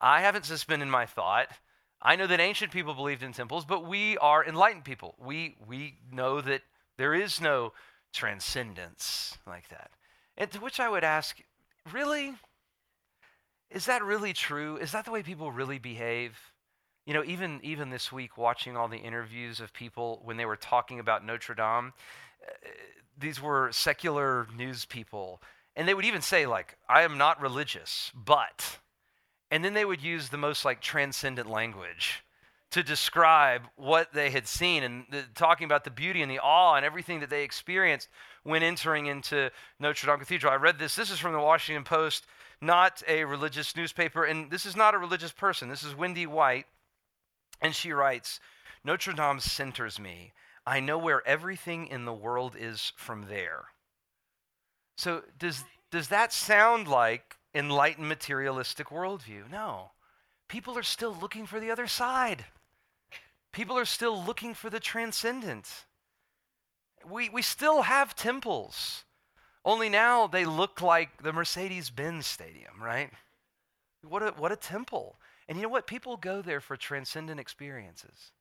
I 0.00 0.20
haven't 0.20 0.44
suspended 0.44 0.88
my 0.88 1.06
thought. 1.06 1.48
I 2.00 2.14
know 2.14 2.26
that 2.28 2.38
ancient 2.38 2.70
people 2.70 2.94
believed 2.94 3.22
in 3.22 3.32
temples, 3.32 3.64
but 3.64 3.86
we 3.86 4.16
are 4.18 4.44
enlightened 4.44 4.84
people. 4.84 5.16
We, 5.18 5.56
we 5.66 5.96
know 6.12 6.40
that 6.42 6.60
there 6.96 7.14
is 7.14 7.40
no 7.40 7.72
transcendence 8.12 9.38
like 9.46 9.68
that. 9.70 9.90
And 10.36 10.50
to 10.52 10.60
which 10.60 10.78
I 10.78 10.88
would 10.88 11.02
ask, 11.02 11.40
really? 11.92 12.34
Is 13.70 13.86
that 13.86 14.04
really 14.04 14.32
true? 14.32 14.76
Is 14.76 14.92
that 14.92 15.04
the 15.04 15.10
way 15.10 15.22
people 15.22 15.50
really 15.50 15.78
behave? 15.78 16.38
You 17.06 17.14
know, 17.14 17.24
even 17.24 17.60
even 17.62 17.90
this 17.90 18.12
week, 18.12 18.38
watching 18.38 18.76
all 18.76 18.88
the 18.88 18.98
interviews 18.98 19.60
of 19.60 19.72
people 19.72 20.20
when 20.24 20.36
they 20.36 20.46
were 20.46 20.56
talking 20.56 21.00
about 21.00 21.24
Notre 21.24 21.54
Dame, 21.54 21.92
uh, 22.42 22.68
these 23.18 23.40
were 23.40 23.70
secular 23.72 24.46
news 24.56 24.84
people, 24.84 25.42
and 25.76 25.86
they 25.86 25.94
would 25.94 26.04
even 26.06 26.22
say 26.22 26.46
like, 26.46 26.78
"I 26.88 27.02
am 27.02 27.18
not 27.18 27.40
religious, 27.40 28.10
but," 28.14 28.78
and 29.50 29.64
then 29.64 29.74
they 29.74 29.84
would 29.84 30.02
use 30.02 30.30
the 30.30 30.38
most 30.38 30.64
like 30.64 30.80
transcendent 30.80 31.48
language 31.48 32.24
to 32.74 32.82
describe 32.82 33.68
what 33.76 34.12
they 34.12 34.30
had 34.30 34.48
seen 34.48 34.82
and 34.82 35.04
the, 35.08 35.22
talking 35.36 35.64
about 35.64 35.84
the 35.84 35.90
beauty 35.90 36.22
and 36.22 36.30
the 36.30 36.40
awe 36.40 36.74
and 36.74 36.84
everything 36.84 37.20
that 37.20 37.30
they 37.30 37.44
experienced 37.44 38.08
when 38.42 38.64
entering 38.64 39.06
into 39.06 39.48
Notre 39.78 40.08
Dame 40.08 40.18
Cathedral. 40.18 40.52
I 40.52 40.56
read 40.56 40.80
this. 40.80 40.96
This 40.96 41.10
is 41.10 41.20
from 41.20 41.34
the 41.34 41.38
Washington 41.38 41.84
Post 41.84 42.26
not 42.60 43.02
a 43.08 43.24
religious 43.24 43.76
newspaper. 43.76 44.24
And 44.24 44.50
this 44.50 44.66
is 44.66 44.76
not 44.76 44.94
a 44.94 44.98
religious 44.98 45.32
person. 45.32 45.68
This 45.68 45.82
is 45.82 45.94
Wendy 45.94 46.26
White. 46.26 46.66
And 47.60 47.74
she 47.74 47.92
writes 47.92 48.40
Notre 48.84 49.12
Dame 49.12 49.40
centers 49.40 49.98
me. 49.98 50.32
I 50.66 50.80
know 50.80 50.98
where 50.98 51.26
everything 51.26 51.86
in 51.86 52.04
the 52.04 52.12
world 52.12 52.56
is 52.58 52.92
from 52.96 53.26
there. 53.28 53.66
So, 54.96 55.22
does, 55.38 55.64
does 55.90 56.08
that 56.08 56.32
sound 56.32 56.88
like 56.88 57.36
enlightened 57.54 58.08
materialistic 58.08 58.88
worldview? 58.88 59.50
No. 59.50 59.90
People 60.48 60.78
are 60.78 60.82
still 60.82 61.14
looking 61.20 61.46
for 61.46 61.60
the 61.60 61.70
other 61.70 61.86
side. 61.86 62.44
People 63.52 63.78
are 63.78 63.84
still 63.84 64.22
looking 64.22 64.54
for 64.54 64.70
the 64.70 64.80
transcendent. 64.80 65.84
We, 67.08 67.28
we 67.28 67.42
still 67.42 67.82
have 67.82 68.14
temples, 68.14 69.04
only 69.64 69.88
now 69.88 70.26
they 70.26 70.44
look 70.44 70.82
like 70.82 71.22
the 71.22 71.32
Mercedes 71.32 71.90
Benz 71.90 72.26
Stadium, 72.26 72.82
right? 72.82 73.10
What 74.02 74.22
a, 74.22 74.30
what 74.36 74.52
a 74.52 74.56
temple. 74.56 75.16
And 75.48 75.56
you 75.58 75.62
know 75.62 75.70
what? 75.70 75.86
People 75.86 76.16
go 76.16 76.42
there 76.42 76.60
for 76.60 76.76
transcendent 76.76 77.40
experiences. 77.40 78.32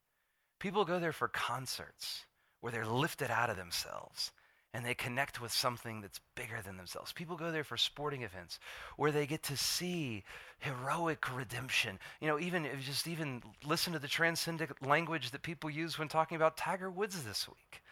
People 0.59 0.85
go 0.85 0.99
there 0.99 1.13
for 1.13 1.27
concerts 1.27 2.25
where 2.61 2.71
they're 2.71 2.85
lifted 2.85 3.29
out 3.29 3.49
of 3.49 3.57
themselves 3.57 4.31
and 4.73 4.83
they 4.83 4.95
connect 4.95 5.39
with 5.39 5.51
something 5.51 6.01
that's 6.01 6.19
bigger 6.35 6.59
than 6.65 6.77
themselves. 6.77 7.13
People 7.13 7.35
go 7.35 7.51
there 7.51 7.63
for 7.63 7.77
sporting 7.77 8.23
events 8.23 8.59
where 8.97 9.11
they 9.11 9.27
get 9.27 9.43
to 9.43 9.55
see 9.55 10.23
heroic 10.59 11.35
redemption. 11.35 11.99
You 12.19 12.27
know, 12.27 12.39
even 12.39 12.65
if 12.65 12.81
just 12.81 13.07
even 13.07 13.43
listen 13.65 13.93
to 13.93 13.99
the 13.99 14.07
transcendent 14.07 14.71
language 14.85 15.31
that 15.31 15.43
people 15.43 15.69
use 15.69 15.99
when 15.99 16.07
talking 16.07 16.35
about 16.35 16.57
Tiger 16.57 16.89
Woods 16.89 17.23
this 17.23 17.47
week. 17.47 17.83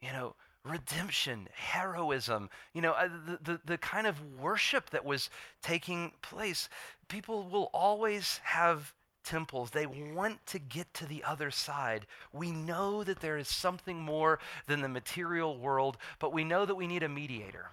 You 0.00 0.12
know, 0.12 0.34
redemption, 0.64 1.48
heroism, 1.54 2.50
you 2.74 2.82
know, 2.82 2.92
uh, 2.92 3.08
the, 3.26 3.38
the, 3.52 3.60
the 3.64 3.78
kind 3.78 4.06
of 4.06 4.20
worship 4.38 4.90
that 4.90 5.04
was 5.04 5.30
taking 5.62 6.12
place. 6.22 6.68
People 7.08 7.48
will 7.48 7.70
always 7.72 8.40
have 8.44 8.92
temples. 9.24 9.70
They 9.70 9.86
want 9.86 10.44
to 10.46 10.58
get 10.58 10.92
to 10.94 11.06
the 11.06 11.24
other 11.24 11.50
side. 11.50 12.06
We 12.32 12.50
know 12.50 13.04
that 13.04 13.20
there 13.20 13.38
is 13.38 13.48
something 13.48 14.00
more 14.00 14.38
than 14.66 14.80
the 14.80 14.88
material 14.88 15.58
world, 15.58 15.96
but 16.18 16.32
we 16.32 16.44
know 16.44 16.66
that 16.66 16.74
we 16.74 16.86
need 16.86 17.02
a 17.02 17.08
mediator. 17.08 17.70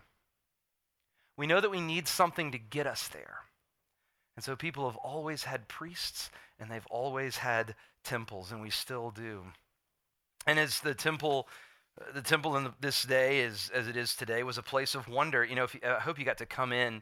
We 1.36 1.48
know 1.48 1.62
that 1.62 1.72
we 1.72 1.82
need 1.82 2.08
something 2.08 2.51
to 2.51 2.58
get 2.58 2.88
us 2.88 3.08
there. 3.10 3.39
And 4.36 4.44
so 4.44 4.56
people 4.56 4.89
have 4.89 4.98
always 4.98 5.44
had 5.44 5.67
priests 5.67 6.29
and 6.60 6.70
they've 6.70 6.88
always 6.89 7.38
had 7.38 7.75
temples, 8.03 8.51
and 8.51 8.62
we 8.62 8.70
still 8.70 9.12
do. 9.12 9.44
And 10.46 10.58
as 10.58 10.79
the 10.79 10.96
temple 10.96 11.48
the 12.13 12.22
temple 12.22 12.58
in 12.58 12.74
this 12.80 13.04
day, 13.04 13.39
is, 13.39 13.72
as 13.74 13.88
it 13.88 13.98
is 13.98 14.16
today, 14.16 14.44
was 14.44 14.58
a 14.58 14.63
place 14.63 14.96
of 14.96 15.08
wonder. 15.08 15.44
You 15.44 15.56
know, 15.56 15.63
if 15.63 15.74
you, 15.74 15.82
I 15.84 16.00
hope 16.00 16.20
you 16.20 16.25
got 16.25 16.38
to 16.39 16.46
come 16.46 16.72
in 16.72 17.01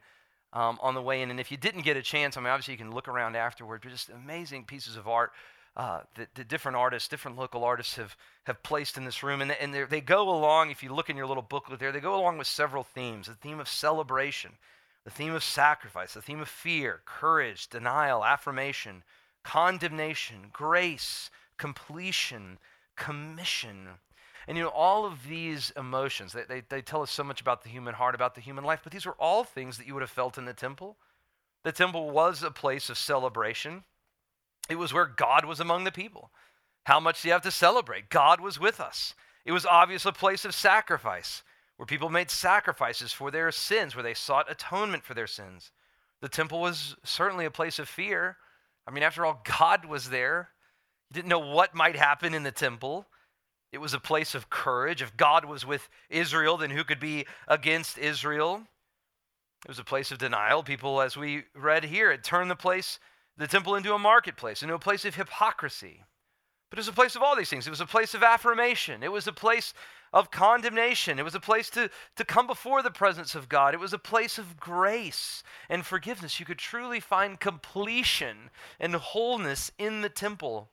um, 0.53 0.79
on 0.81 0.93
the 0.93 1.01
way 1.01 1.21
in. 1.21 1.29
And 1.29 1.39
if 1.39 1.51
you 1.51 1.57
didn't 1.57 1.83
get 1.83 1.97
a 1.97 2.01
chance, 2.01 2.37
I 2.37 2.39
mean, 2.39 2.49
obviously 2.49 2.73
you 2.73 2.77
can 2.77 2.93
look 2.93 3.07
around 3.07 3.35
afterward, 3.35 3.81
but 3.81 3.91
just 3.91 4.09
amazing 4.09 4.63
pieces 4.65 4.95
of 4.95 5.07
art 5.07 5.31
uh, 5.75 6.01
that 6.15 6.33
the 6.35 6.43
different 6.43 6.77
artists, 6.77 7.09
different 7.09 7.37
local 7.37 7.63
artists 7.63 7.95
have, 7.95 8.15
have 8.45 8.63
placed 8.63 8.97
in 8.97 9.03
this 9.03 9.21
room. 9.21 9.41
And, 9.41 9.51
and 9.51 9.73
they 9.73 10.01
go 10.01 10.29
along, 10.29 10.71
if 10.71 10.81
you 10.81 10.93
look 10.93 11.09
in 11.09 11.17
your 11.17 11.27
little 11.27 11.43
booklet 11.43 11.79
there, 11.79 11.91
they 11.91 11.99
go 11.99 12.19
along 12.19 12.37
with 12.37 12.47
several 12.47 12.83
themes 12.83 13.27
the 13.27 13.33
theme 13.33 13.59
of 13.59 13.67
celebration, 13.67 14.51
the 15.03 15.11
theme 15.11 15.33
of 15.33 15.43
sacrifice, 15.43 16.13
the 16.13 16.21
theme 16.21 16.39
of 16.39 16.47
fear, 16.47 17.01
courage, 17.05 17.67
denial, 17.67 18.23
affirmation, 18.23 19.03
condemnation, 19.43 20.47
grace, 20.53 21.29
completion, 21.57 22.57
commission. 22.95 23.89
And 24.47 24.57
you 24.57 24.63
know, 24.63 24.69
all 24.69 25.05
of 25.05 25.27
these 25.27 25.71
emotions, 25.75 26.33
they, 26.33 26.43
they, 26.47 26.61
they, 26.69 26.81
tell 26.81 27.01
us 27.01 27.11
so 27.11 27.23
much 27.23 27.41
about 27.41 27.63
the 27.63 27.69
human 27.69 27.95
heart, 27.95 28.13
about 28.13 28.35
the 28.35 28.41
human 28.41 28.63
life, 28.63 28.81
but 28.83 28.93
these 28.93 29.05
were 29.05 29.15
all 29.19 29.43
things 29.43 29.77
that 29.77 29.87
you 29.87 29.93
would 29.93 30.03
have 30.03 30.09
felt 30.09 30.37
in 30.37 30.45
the 30.45 30.53
temple. 30.53 30.97
The 31.63 31.71
temple 31.71 32.11
was 32.11 32.43
a 32.43 32.51
place 32.51 32.89
of 32.89 32.97
celebration, 32.97 33.83
it 34.69 34.77
was 34.77 34.93
where 34.93 35.05
God 35.05 35.45
was 35.45 35.59
among 35.59 35.83
the 35.83 35.91
people. 35.91 36.31
How 36.85 36.99
much 36.99 37.21
do 37.21 37.27
you 37.27 37.33
have 37.33 37.41
to 37.43 37.51
celebrate? 37.51 38.09
God 38.09 38.39
was 38.39 38.59
with 38.59 38.79
us. 38.79 39.15
It 39.43 39.51
was 39.51 39.65
obviously 39.65 40.09
a 40.09 40.13
place 40.13 40.45
of 40.45 40.55
sacrifice, 40.55 41.43
where 41.77 41.85
people 41.85 42.09
made 42.09 42.31
sacrifices 42.31 43.11
for 43.11 43.31
their 43.31 43.51
sins, 43.51 43.95
where 43.95 44.03
they 44.03 44.13
sought 44.13 44.51
atonement 44.51 45.03
for 45.03 45.13
their 45.13 45.27
sins. 45.27 45.71
The 46.21 46.29
temple 46.29 46.61
was 46.61 46.95
certainly 47.03 47.45
a 47.45 47.51
place 47.51 47.79
of 47.79 47.89
fear. 47.89 48.37
I 48.87 48.91
mean, 48.91 49.03
after 49.03 49.25
all, 49.25 49.43
God 49.59 49.85
was 49.85 50.09
there. 50.09 50.49
You 51.09 51.15
didn't 51.15 51.29
know 51.29 51.39
what 51.39 51.75
might 51.75 51.95
happen 51.95 52.33
in 52.33 52.43
the 52.43 52.51
temple. 52.51 53.07
It 53.75 53.81
was 53.81 53.93
a 53.93 53.99
place 53.99 54.33
of 54.33 54.49
courage. 54.49 55.01
If 55.01 55.17
God 55.17 55.43
was 55.43 55.65
with 55.65 55.89
Israel, 56.09 56.55
then 56.55 56.69
who 56.69 56.85
could 56.85 57.01
be 57.01 57.25
against 57.45 57.97
Israel? 57.97 58.61
It 59.65 59.67
was 59.67 59.79
a 59.79 59.83
place 59.83 60.13
of 60.13 60.17
denial. 60.17 60.63
People, 60.63 61.01
as 61.01 61.17
we 61.17 61.43
read 61.53 61.83
here, 61.83 62.09
had 62.09 62.23
turned 62.23 62.49
the 62.49 62.55
place, 62.55 62.99
the 63.35 63.47
temple, 63.47 63.75
into 63.75 63.93
a 63.93 63.99
marketplace, 63.99 64.63
into 64.63 64.75
a 64.75 64.79
place 64.79 65.03
of 65.03 65.15
hypocrisy. 65.15 66.05
But 66.69 66.79
it 66.79 66.83
was 66.83 66.87
a 66.87 66.93
place 66.93 67.17
of 67.17 67.21
all 67.21 67.35
these 67.35 67.49
things. 67.49 67.67
It 67.67 67.69
was 67.69 67.81
a 67.81 67.85
place 67.85 68.13
of 68.13 68.23
affirmation. 68.23 69.03
It 69.03 69.11
was 69.11 69.27
a 69.27 69.33
place 69.33 69.73
of 70.13 70.31
condemnation. 70.31 71.19
It 71.19 71.25
was 71.25 71.35
a 71.35 71.41
place 71.41 71.69
to, 71.71 71.89
to 72.15 72.23
come 72.23 72.47
before 72.47 72.81
the 72.81 72.91
presence 72.91 73.35
of 73.35 73.49
God. 73.49 73.73
It 73.73 73.81
was 73.81 73.91
a 73.91 73.99
place 73.99 74.37
of 74.37 74.55
grace 74.55 75.43
and 75.67 75.85
forgiveness. 75.85 76.39
You 76.39 76.45
could 76.45 76.59
truly 76.59 77.01
find 77.01 77.41
completion 77.41 78.51
and 78.79 78.95
wholeness 78.95 79.69
in 79.77 79.99
the 79.99 80.07
temple. 80.07 80.69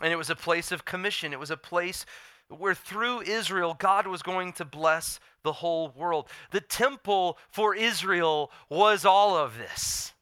And 0.00 0.12
it 0.12 0.16
was 0.16 0.30
a 0.30 0.36
place 0.36 0.72
of 0.72 0.84
commission. 0.84 1.32
It 1.32 1.40
was 1.40 1.50
a 1.50 1.56
place 1.56 2.06
where 2.48 2.74
through 2.74 3.22
Israel, 3.22 3.74
God 3.78 4.06
was 4.06 4.22
going 4.22 4.52
to 4.54 4.64
bless 4.64 5.20
the 5.42 5.54
whole 5.54 5.92
world. 5.96 6.28
The 6.50 6.60
temple 6.60 7.38
for 7.50 7.74
Israel 7.74 8.50
was 8.68 9.04
all 9.04 9.36
of 9.36 9.58
this. 9.58 10.12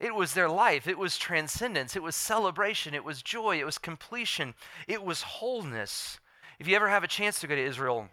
It 0.00 0.14
was 0.14 0.34
their 0.34 0.48
life. 0.48 0.86
It 0.86 0.98
was 0.98 1.18
transcendence. 1.18 1.96
It 1.96 2.02
was 2.02 2.14
celebration. 2.14 2.94
It 2.94 3.04
was 3.04 3.22
joy. 3.22 3.58
It 3.58 3.66
was 3.66 3.78
completion. 3.78 4.54
It 4.86 5.02
was 5.02 5.22
wholeness. 5.22 6.20
If 6.58 6.68
you 6.68 6.76
ever 6.76 6.88
have 6.88 7.04
a 7.04 7.08
chance 7.08 7.40
to 7.40 7.46
go 7.46 7.56
to 7.56 7.64
Israel, 7.64 8.08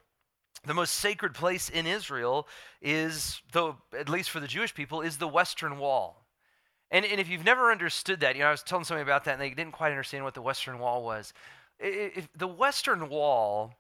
the 0.66 0.74
most 0.74 0.96
sacred 0.96 1.36
place 1.36 1.70
in 1.70 1.86
Israel 1.86 2.48
is, 2.82 3.42
though 3.52 3.78
at 3.98 4.10
least 4.10 4.32
for 4.32 4.40
the 4.40 4.48
Jewish 4.48 4.74
people, 4.74 5.02
is 5.02 5.18
the 5.18 5.28
Western 5.28 5.78
Wall. 5.78 6.25
And, 6.96 7.06
and 7.06 7.20
if 7.20 7.28
you've 7.28 7.44
never 7.44 7.74
understood 7.74 8.22
that, 8.22 8.38
you 8.38 8.42
know, 8.42 8.48
I 8.48 8.52
was 8.52 8.64
telling 8.64 8.86
somebody 8.86 9.04
about 9.04 9.26
that 9.26 9.34
and 9.34 9.42
they 9.42 9.50
didn't 9.50 9.74
quite 9.74 9.90
understand 9.90 10.24
what 10.24 10.34
the 10.34 10.42
Western 10.42 10.80
Wall 10.80 11.04
was. 11.04 11.34
If 11.78 12.30
the 12.34 12.48
Western 12.48 13.10
Wall 13.10 13.74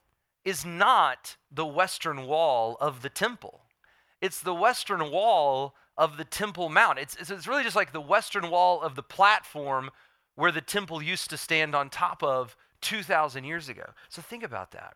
is 0.44 0.66
not 0.66 1.38
the 1.50 1.66
Western 1.66 2.28
Wall 2.28 2.76
of 2.82 3.04
the 3.04 3.10
temple, 3.10 3.62
it's 4.20 4.42
the 4.42 4.54
Western 4.54 5.12
Wall 5.12 5.76
of 5.98 6.18
the 6.18 6.26
Temple 6.26 6.68
Mount. 6.68 7.00
It's, 7.00 7.16
it's, 7.16 7.30
it's 7.30 7.48
really 7.48 7.64
just 7.64 7.78
like 7.78 7.94
the 7.94 8.02
Western 8.02 8.50
Wall 8.50 8.82
of 8.82 8.96
the 8.96 9.04
platform 9.04 9.92
where 10.36 10.52
the 10.52 10.60
temple 10.60 11.02
used 11.02 11.30
to 11.30 11.38
stand 11.38 11.74
on 11.74 11.90
top 11.90 12.22
of 12.22 12.58
2,000 12.82 13.46
years 13.46 13.70
ago. 13.70 13.92
So 14.10 14.22
think 14.22 14.44
about 14.44 14.72
that. 14.72 14.96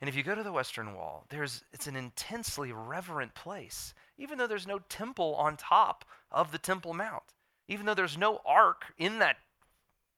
And 0.00 0.08
if 0.08 0.14
you 0.14 0.22
go 0.22 0.36
to 0.36 0.44
the 0.44 0.52
Western 0.52 0.94
Wall, 0.94 1.26
there's, 1.30 1.64
it's 1.72 1.88
an 1.88 1.96
intensely 1.96 2.70
reverent 2.70 3.34
place, 3.34 3.92
even 4.18 4.38
though 4.38 4.46
there's 4.46 4.68
no 4.68 4.78
temple 4.88 5.34
on 5.34 5.56
top 5.56 6.04
of 6.30 6.52
the 6.52 6.58
Temple 6.58 6.94
Mount 6.94 7.24
even 7.70 7.86
though 7.86 7.94
there's 7.94 8.18
no 8.18 8.40
ark 8.44 8.92
in 8.98 9.20
that 9.20 9.36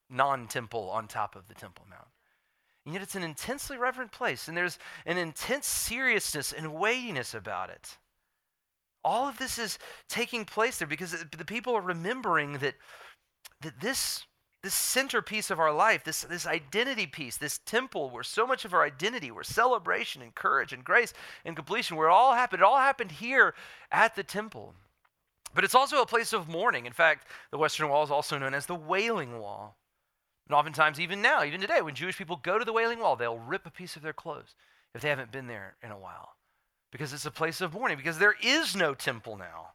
non 0.09 0.49
temple 0.49 0.89
on 0.91 1.07
top 1.07 1.37
of 1.37 1.47
the 1.49 1.55
Temple 1.55 1.85
Mount. 1.89 2.09
And 2.85 2.95
yet 2.95 3.03
it's 3.03 3.15
an 3.15 3.23
intensely 3.23 3.77
reverent 3.77 4.11
place, 4.11 4.49
and 4.49 4.57
there's 4.57 4.79
an 5.07 5.19
intense 5.19 5.67
seriousness 5.67 6.53
and 6.53 6.75
weightiness 6.75 7.35
about 7.35 7.71
it. 7.71 7.99
All 9.05 9.29
of 9.29 9.39
this 9.39 9.59
is 9.59 9.79
taking 10.09 10.45
place 10.45 10.79
there 10.79 10.89
because 10.89 11.13
the 11.37 11.45
people 11.45 11.77
are 11.77 11.83
remembering 11.83 12.55
that, 12.55 12.75
that 13.61 13.81
this, 13.81 14.25
this 14.63 14.75
centerpiece 14.75 15.51
of 15.51 15.61
our 15.61 15.73
life, 15.73 16.05
this, 16.05 16.23
this 16.23 16.47
identity 16.47 17.07
piece, 17.07 17.37
this 17.37 17.59
temple 17.59 18.11
where 18.11 18.23
so 18.23 18.47
much 18.47 18.65
of 18.65 18.73
our 18.73 18.83
identity, 18.83 19.31
where 19.31 19.45
celebration 19.45 20.23
and 20.23 20.35
courage 20.35 20.73
and 20.73 20.85
grace 20.85 21.13
and 21.45 21.55
completion, 21.55 21.97
where 21.97 22.09
it 22.09 22.13
all 22.13 22.33
happened, 22.33 22.63
it 22.63 22.65
all 22.65 22.79
happened 22.79 23.13
here 23.13 23.55
at 23.91 24.17
the 24.17 24.25
temple. 24.25 24.75
But 25.55 25.65
it's 25.65 25.75
also 25.75 26.01
a 26.01 26.07
place 26.07 26.33
of 26.33 26.49
mourning. 26.49 26.87
In 26.87 26.93
fact, 26.93 27.29
the 27.51 27.59
Western 27.59 27.89
Wall 27.89 28.03
is 28.03 28.11
also 28.11 28.39
known 28.39 28.55
as 28.55 28.67
the 28.67 28.75
Wailing 28.75 29.39
Wall. 29.39 29.77
And 30.49 30.55
oftentimes, 30.57 30.99
even 30.99 31.23
now, 31.23 31.45
even 31.45 31.61
today, 31.61 31.83
when 31.83 31.95
Jewish 31.95 32.19
people 32.19 32.37
go 32.37 32.59
to 32.59 32.65
the 32.65 32.73
Wailing 32.73 32.99
Wall, 32.99 33.17
they'll 33.17 33.39
rip 33.39 33.67
a 33.67 33.71
piece 33.71 33.97
of 33.97 34.03
their 34.03 34.13
clothes 34.13 34.55
if 34.95 35.03
they 35.03 35.09
haven't 35.09 35.33
been 35.33 35.47
there 35.47 35.77
in 35.83 35.91
a 35.91 35.99
while. 35.99 36.37
Because 36.91 37.13
it's 37.13 37.27
a 37.27 37.31
place 37.31 37.61
of 37.61 37.73
mourning, 37.73 37.97
because 37.97 38.19
there 38.19 38.35
is 38.43 38.77
no 38.77 38.95
temple 38.95 39.37
now. 39.37 39.69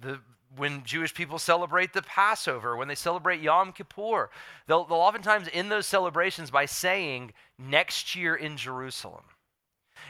The, 0.00 0.20
when 0.56 0.82
Jewish 0.84 1.14
people 1.14 1.38
celebrate 1.38 1.92
the 1.92 2.02
Passover, 2.02 2.76
when 2.76 2.88
they 2.88 2.94
celebrate 2.94 3.40
Yom 3.40 3.72
Kippur, 3.72 4.30
they'll, 4.66 4.84
they'll 4.84 4.98
oftentimes 4.98 5.48
end 5.52 5.70
those 5.70 5.86
celebrations 5.86 6.50
by 6.50 6.64
saying, 6.64 7.32
next 7.58 8.16
year 8.16 8.34
in 8.34 8.56
Jerusalem. 8.56 9.24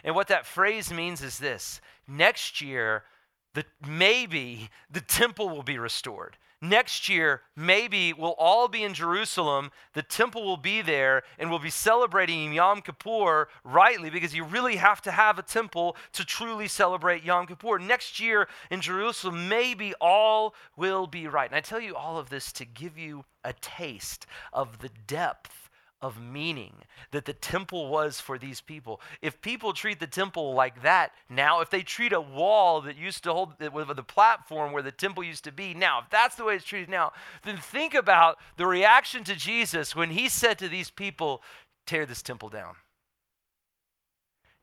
And 0.05 0.15
what 0.15 0.29
that 0.29 0.47
phrase 0.47 0.93
means 0.93 1.23
is 1.23 1.39
this 1.39 1.81
next 2.09 2.61
year, 2.61 3.05
that 3.55 3.67
maybe 3.87 4.71
the 4.91 5.01
temple 5.01 5.49
will 5.49 5.63
be 5.63 5.79
restored. 5.79 6.37
Next 6.63 7.09
year, 7.09 7.41
maybe 7.57 8.13
we'll 8.13 8.35
all 8.37 8.69
be 8.69 8.85
in 8.85 8.93
Jerusalem, 8.93 9.71
the 9.95 10.03
temple 10.03 10.45
will 10.45 10.59
be 10.59 10.83
there, 10.83 11.23
and 11.39 11.49
we'll 11.49 11.59
be 11.59 11.71
celebrating 11.71 12.53
Yom 12.53 12.83
Kippur 12.83 13.49
rightly 13.65 14.11
because 14.11 14.35
you 14.35 14.45
really 14.45 14.77
have 14.77 15.01
to 15.03 15.11
have 15.11 15.39
a 15.39 15.43
temple 15.43 15.97
to 16.13 16.23
truly 16.23 16.69
celebrate 16.69 17.25
Yom 17.25 17.47
Kippur. 17.47 17.79
Next 17.79 18.21
year 18.21 18.47
in 18.71 18.83
Jerusalem, 18.83 19.49
maybe 19.49 19.95
all 20.03 20.55
will 20.77 21.07
be 21.07 21.27
right. 21.27 21.49
And 21.49 21.57
I 21.57 21.61
tell 21.61 21.81
you 21.81 21.97
all 21.97 22.19
of 22.19 22.29
this 22.29 22.53
to 22.53 22.67
give 22.67 22.99
you 22.99 23.25
a 23.43 23.55
taste 23.55 24.27
of 24.53 24.81
the 24.81 24.91
depth 25.07 25.70
of 26.03 26.21
meaning 26.21 26.73
that 27.11 27.25
the 27.27 27.33
temple 27.33 27.89
was 27.89 28.21
for 28.21 28.39
these 28.39 28.61
people. 28.61 29.01
If 29.21 29.41
people 29.41 29.73
treat 29.73 30.01
the 30.01 30.07
temple 30.07 30.55
like 30.55 30.83
that 30.83 31.13
now, 31.29 31.61
if 31.61 31.71
they 31.71 31.83
treat 31.83 32.13
a 32.13 32.21
wall 32.21 32.81
that 32.83 32.97
used 32.97 33.23
to 33.25 33.33
hold 33.33 33.59
the 33.59 34.05
platform 34.07 34.73
where 34.73 34.83
the 34.83 34.93
temple 34.93 35.23
used 35.23 35.45
to 35.45 35.53
be 35.53 35.75
now, 35.75 36.01
if 36.01 36.11
that's 36.11 36.37
the 36.37 36.45
way 36.45 36.55
it's 36.55 36.65
treated 36.65 36.89
now, 36.89 37.13
then 37.45 37.57
think 37.57 37.95
about 37.95 38.39
the 38.57 38.67
reaction 38.67 39.25
to 39.25 39.35
Jesus 39.35 39.95
when 39.95 40.11
he 40.11 40.29
said 40.29 40.59
to 40.59 40.69
these 40.69 40.91
people, 40.91 41.43
Tear 41.87 42.07
this 42.07 42.23
temple 42.23 42.49
down. 42.49 42.75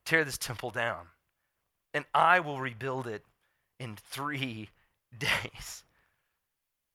Tear 0.06 0.24
this 0.24 0.38
temple 0.38 0.72
down, 0.72 1.08
and 1.94 2.06
I 2.14 2.40
will 2.40 2.60
rebuild 2.60 3.06
it 3.06 3.24
in 3.80 3.98
three 4.10 4.70
days. 5.18 5.84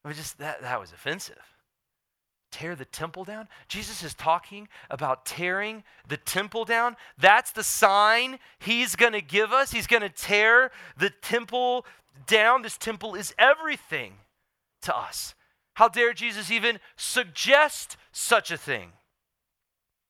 I 0.03 0.09
mean, 0.09 0.17
just 0.17 0.39
that, 0.39 0.61
that 0.61 0.79
was 0.79 0.91
offensive 0.91 1.52
tear 2.53 2.75
the 2.75 2.85
temple 2.85 3.23
down? 3.23 3.47
Jesus 3.67 4.03
is 4.03 4.13
talking 4.13 4.67
about 4.89 5.25
tearing 5.25 5.83
the 6.07 6.17
temple 6.17 6.63
down. 6.63 6.95
That's 7.17 7.51
the 7.51 7.63
sign 7.63 8.39
he's 8.59 8.95
going 8.95 9.13
to 9.13 9.21
give 9.21 9.51
us. 9.51 9.71
He's 9.71 9.87
going 9.87 10.03
to 10.03 10.09
tear 10.09 10.71
the 10.95 11.09
temple 11.09 11.85
down. 12.27 12.61
This 12.61 12.77
temple 12.77 13.15
is 13.15 13.33
everything 13.39 14.13
to 14.83 14.95
us. 14.95 15.33
How 15.73 15.87
dare 15.87 16.13
Jesus 16.13 16.51
even 16.51 16.79
suggest 16.95 17.97
such 18.11 18.51
a 18.51 18.57
thing? 18.57 18.93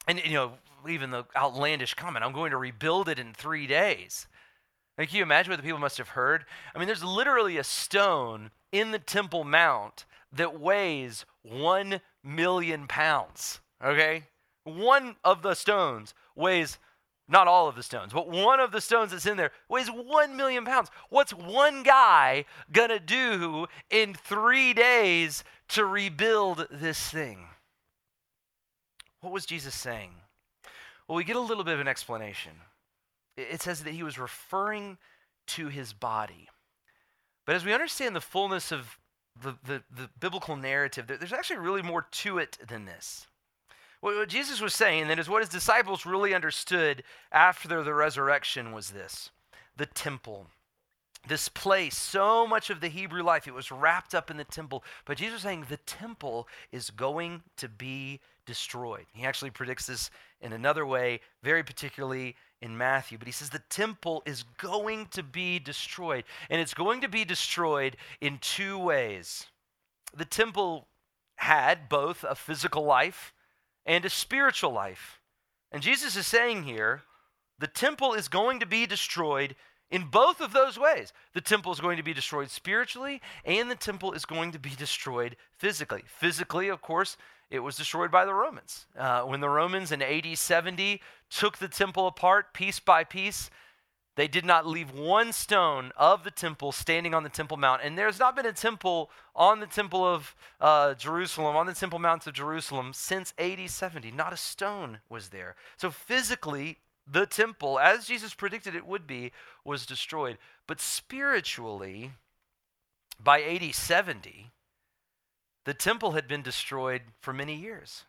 And, 0.08 0.22
you 0.26 0.34
know, 0.34 0.54
even 0.88 1.12
the 1.12 1.26
outlandish 1.36 1.94
comment, 1.94 2.26
I'm 2.26 2.34
going 2.34 2.52
to 2.52 2.58
rebuild 2.58 3.08
it 3.08 3.20
in 3.20 3.34
three 3.34 3.68
days. 3.68 4.28
Like, 4.98 5.10
can 5.10 5.18
you 5.18 5.24
imagine 5.24 5.50
what 5.50 5.58
the 5.58 5.64
people 5.64 5.80
must 5.80 5.98
have 5.98 6.10
heard? 6.10 6.46
I 6.76 6.78
mean, 6.78 6.88
there's 6.88 7.04
literally 7.04 7.58
a 7.58 7.64
stone 7.64 8.52
in 8.72 8.92
the 8.92 9.00
Temple 9.00 9.44
Mount 9.44 10.06
that 10.32 10.60
weighs 10.60 11.26
one 11.42 12.02
million 12.24 12.88
pounds. 12.88 13.60
Okay? 13.84 14.24
One 14.64 15.16
of 15.24 15.42
the 15.42 15.56
stones 15.56 16.14
weighs, 16.36 16.78
not 17.28 17.48
all 17.48 17.68
of 17.68 17.76
the 17.76 17.84
stones, 17.84 18.14
but 18.14 18.30
one 18.30 18.60
of 18.60 18.72
the 18.72 18.82
stones 18.82 19.12
that's 19.12 19.26
in 19.26 19.38
there 19.38 19.52
weighs 19.70 19.90
one 19.90 20.38
million 20.38 20.66
pounds. 20.66 20.90
What's 21.10 21.34
one 21.34 21.84
guy 21.84 22.46
gonna 22.72 23.00
do 23.00 23.68
in 23.90 24.14
three 24.14 24.74
days 24.74 25.44
to 25.70 25.86
rebuild 25.86 26.68
this 26.72 27.10
thing? 27.10 27.48
What 29.22 29.34
was 29.34 29.46
Jesus 29.46 29.76
saying? 29.76 30.12
Well, 31.08 31.18
we 31.18 31.24
get 31.24 31.36
a 31.36 31.42
little 31.42 31.64
bit 31.64 31.76
of 31.76 31.80
an 31.80 31.88
explanation. 31.88 32.54
It 33.36 33.62
says 33.62 33.84
that 33.84 33.94
he 33.94 34.04
was 34.04 34.20
referring 34.20 34.98
to 35.48 35.68
his 35.68 35.94
body. 35.94 36.50
But 37.46 37.56
as 37.56 37.66
we 37.66 37.74
understand 37.74 38.16
the 38.16 38.22
fullness 38.22 38.72
of 38.72 38.98
the, 39.42 39.56
the, 39.64 39.84
the 39.96 40.10
biblical 40.20 40.56
narrative, 40.56 41.08
there's 41.08 41.34
actually 41.34 41.60
really 41.60 41.82
more 41.82 42.08
to 42.12 42.38
it 42.38 42.58
than 42.68 42.86
this. 42.86 43.28
What 44.02 44.28
Jesus 44.28 44.60
was 44.60 44.74
saying, 44.74 45.08
that 45.08 45.20
is 45.20 45.30
what 45.30 45.42
his 45.42 45.50
disciples 45.50 46.06
really 46.06 46.34
understood 46.34 47.04
after 47.32 47.68
the 47.68 47.94
resurrection, 47.94 48.74
was 48.74 48.92
this 48.92 49.32
the 49.78 49.86
temple. 49.86 50.48
This 51.26 51.48
place, 51.48 51.98
so 51.98 52.46
much 52.46 52.70
of 52.70 52.82
the 52.82 52.90
Hebrew 52.90 53.24
life, 53.24 53.48
it 53.48 53.54
was 53.54 53.72
wrapped 53.72 54.14
up 54.14 54.30
in 54.30 54.36
the 54.36 54.44
temple. 54.44 54.84
But 55.06 55.18
Jesus 55.18 55.36
was 55.36 55.42
saying 55.44 55.68
the 55.70 55.78
temple 55.78 56.50
is 56.74 56.90
going 56.90 57.44
to 57.56 57.70
be 57.70 58.20
destroyed. 58.46 59.06
He 59.14 59.24
actually 59.24 59.52
predicts 59.52 59.86
this 59.86 60.12
in 60.42 60.52
another 60.52 60.86
way, 60.86 61.22
very 61.42 61.64
particularly 61.64 62.36
in 62.64 62.78
Matthew. 62.78 63.18
But 63.18 63.28
he 63.28 63.34
says 63.34 63.50
the 63.50 63.62
temple 63.70 64.24
is 64.26 64.44
going 64.58 65.08
to 65.08 65.22
be 65.22 65.60
destroyed. 65.60 66.24
And 66.50 66.62
it's 66.62 66.74
going 66.74 67.02
to 67.02 67.10
be 67.10 67.26
destroyed 67.26 67.98
in 68.22 68.40
two 68.40 68.80
ways. 68.80 69.48
The 70.16 70.26
temple 70.26 70.88
had 71.36 71.90
both 71.90 72.24
a 72.24 72.36
physical 72.36 72.84
life 72.84 73.34
and 73.86 74.06
a 74.06 74.10
spiritual 74.10 74.72
life. 74.72 75.20
And 75.72 75.84
Jesus 75.84 76.16
is 76.16 76.26
saying 76.26 76.64
here 76.64 77.02
the 77.60 77.68
temple 77.68 78.14
is 78.14 78.30
going 78.30 78.62
to 78.62 78.66
be 78.66 78.86
destroyed 78.86 79.56
in 79.94 80.06
both 80.06 80.42
of 80.42 80.54
those 80.54 80.78
ways. 80.78 81.14
The 81.34 81.40
temple 81.40 81.72
is 81.72 81.80
going 81.80 81.98
to 81.98 82.04
be 82.04 82.16
destroyed 82.16 82.50
spiritually, 82.50 83.22
and 83.46 83.70
the 83.70 83.76
temple 83.76 84.14
is 84.14 84.26
going 84.26 84.52
to 84.52 84.60
be 84.60 84.72
destroyed 84.78 85.38
physically. 85.56 86.04
Physically, 86.08 86.68
of 86.68 86.82
course, 86.82 87.16
it 87.52 87.60
was 87.60 87.78
destroyed 87.78 88.10
by 88.10 88.26
the 88.26 88.34
Romans. 88.34 88.88
Uh, 88.98 89.22
when 89.22 89.40
the 89.40 89.50
Romans 89.50 89.92
in 89.92 90.02
AD 90.02 90.36
70 90.36 91.00
took 91.30 91.60
the 91.60 91.68
temple 91.68 92.08
apart 92.08 92.56
piece 92.56 92.80
by 92.80 93.04
piece, 93.04 93.52
they 94.16 94.28
did 94.28 94.46
not 94.46 94.66
leave 94.66 94.92
one 94.92 95.32
stone 95.32 95.92
of 95.96 96.24
the 96.24 96.32
temple 96.32 96.72
standing 96.72 97.14
on 97.14 97.24
the 97.24 97.30
Temple 97.30 97.58
Mount. 97.58 97.82
And 97.84 97.96
there's 97.96 98.20
not 98.20 98.36
been 98.36 98.46
a 98.46 98.54
temple 98.54 99.12
on 99.36 99.60
the 99.60 99.68
Temple 99.68 100.06
of 100.06 100.36
uh, 100.60 100.94
Jerusalem, 100.96 101.56
on 101.56 101.66
the 101.66 101.74
Temple 101.74 102.00
Mount 102.00 102.26
of 102.26 102.34
Jerusalem, 102.34 102.94
since 102.94 103.34
AD 103.40 103.70
70. 103.70 104.12
Not 104.12 104.34
a 104.34 104.38
stone 104.38 105.00
was 105.10 105.30
there. 105.30 105.56
So 105.78 105.90
physically, 105.90 106.80
the 107.06 107.26
temple, 107.26 107.80
as 107.80 108.08
Jesus 108.08 108.34
predicted 108.34 108.76
it 108.76 108.86
would 108.86 109.06
be, 109.06 109.32
was 109.66 109.86
destroyed. 109.86 110.38
But 110.68 110.80
spiritually, 110.80 112.14
by 113.22 113.42
AD 113.42 113.74
70, 113.74 114.52
the 115.66 115.74
temple 115.74 116.12
had 116.12 116.28
been 116.28 116.42
destroyed 116.42 117.02
for 117.20 117.34
many 117.34 117.56
years. 117.56 118.06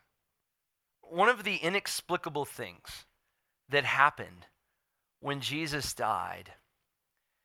One 1.01 1.29
of 1.29 1.43
the 1.43 1.57
inexplicable 1.57 2.45
things 2.45 3.05
that 3.69 3.83
happened 3.83 4.47
when 5.19 5.41
Jesus 5.41 5.93
died, 5.93 6.53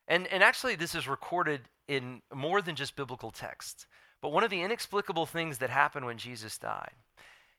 and, 0.08 0.26
and 0.28 0.42
actually, 0.42 0.74
this 0.74 0.94
is 0.94 1.06
recorded 1.06 1.62
in 1.86 2.22
more 2.34 2.62
than 2.62 2.74
just 2.74 2.96
biblical 2.96 3.30
texts, 3.30 3.86
but 4.20 4.32
one 4.32 4.44
of 4.44 4.50
the 4.50 4.62
inexplicable 4.62 5.26
things 5.26 5.58
that 5.58 5.70
happened 5.70 6.06
when 6.06 6.18
Jesus 6.18 6.58
died 6.58 6.94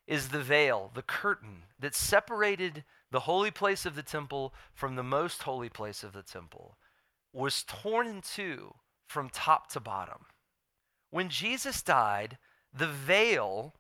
is 0.08 0.30
the 0.30 0.42
veil, 0.42 0.92
the 0.94 1.02
curtain 1.02 1.64
that 1.80 1.96
separated 1.96 2.84
the 3.12 3.22
holy 3.22 3.52
place 3.52 3.86
of 3.86 3.96
the 3.96 4.04
temple 4.04 4.54
from 4.74 4.96
the 4.96 5.04
most 5.04 5.44
holy 5.44 5.70
place 5.70 6.04
of 6.04 6.14
the 6.14 6.24
temple, 6.24 6.78
was 7.34 7.64
torn 7.64 8.08
in 8.08 8.22
two 8.22 8.74
from 9.08 9.30
top 9.30 9.70
to 9.72 9.80
bottom. 9.80 10.26
When 11.10 11.30
Jesus 11.30 11.82
died, 11.82 12.38
the 12.74 12.88
veil 12.88 13.76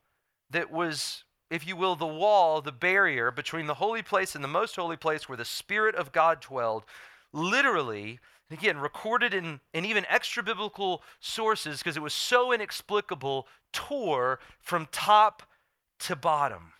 that 0.50 0.72
was, 0.72 1.24
if 1.50 1.66
you 1.66 1.76
will, 1.76 1.96
the 1.96 2.06
wall, 2.06 2.62
the 2.62 2.72
barrier 2.72 3.32
between 3.32 3.68
the 3.68 3.76
holy 3.76 4.02
place 4.02 4.36
and 4.36 4.44
the 4.44 4.50
most 4.50 4.76
holy 4.76 4.98
place 4.98 5.30
where 5.30 5.38
the 5.38 5.46
Spirit 5.46 5.96
of 5.96 6.12
God 6.12 6.42
dwelled, 6.42 6.84
literally, 7.32 8.20
again, 8.50 8.78
recorded 8.78 9.34
in, 9.34 9.62
in 9.74 9.86
even 9.86 10.06
extra 10.10 10.44
biblical 10.44 11.02
sources 11.22 11.80
because 11.80 11.96
it 11.96 12.04
was 12.04 12.14
so 12.14 12.52
inexplicable, 12.52 13.48
tore 13.72 14.40
from 14.60 14.88
top 14.92 15.44
to 16.02 16.16
bottom. 16.16 16.74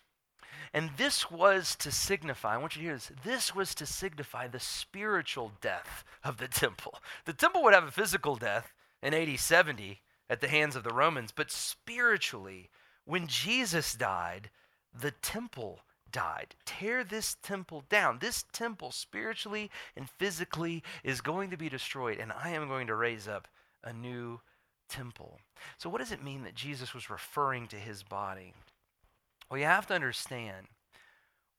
And 0.74 0.92
this 0.98 1.30
was 1.30 1.76
to 1.78 1.92
signify, 1.92 2.56
I 2.56 2.58
want 2.58 2.76
you 2.76 2.82
to 2.82 2.88
hear 2.88 2.96
this, 2.96 3.12
this 3.24 3.56
was 3.56 3.76
to 3.76 3.86
signify 3.86 4.48
the 4.48 4.60
spiritual 4.60 5.52
death 5.60 6.06
of 6.24 6.38
the 6.38 6.48
temple. 6.48 7.00
The 7.26 7.34
temple 7.34 7.64
would 7.64 7.74
have 7.74 7.84
a 7.84 7.92
physical 7.92 8.38
death 8.38 8.74
in 9.04 9.14
AD 9.14 9.38
70, 9.40 10.00
at 10.32 10.40
the 10.40 10.48
hands 10.48 10.78
of 10.78 10.86
the 10.86 10.94
Romans, 10.94 11.34
but 11.36 11.52
spiritually, 11.52 12.70
when 13.04 13.28
Jesus 13.28 13.94
died, 13.94 14.50
the 14.98 15.12
temple 15.12 15.82
died. 16.10 16.56
Tear 16.66 17.04
this 17.04 17.36
temple 17.44 17.84
down. 17.90 18.20
This 18.20 18.46
temple, 18.54 18.92
spiritually 18.92 19.70
and 19.94 20.10
physically, 20.10 20.84
is 21.04 21.20
going 21.20 21.50
to 21.50 21.58
be 21.58 21.68
destroyed, 21.68 22.18
and 22.18 22.32
I 22.32 22.52
am 22.52 22.70
going 22.70 22.88
to 22.88 22.96
raise 22.96 23.28
up 23.28 23.50
a 23.84 23.92
new 23.92 24.40
temple. 24.88 25.40
So, 25.78 25.90
what 25.90 26.00
does 26.00 26.14
it 26.14 26.24
mean 26.24 26.44
that 26.44 26.56
Jesus 26.56 26.94
was 26.94 27.10
referring 27.10 27.68
to 27.68 27.76
his 27.76 28.02
body? 28.02 28.54
Well, 29.52 29.60
you 29.60 29.66
have 29.66 29.88
to 29.88 29.94
understand 29.94 30.68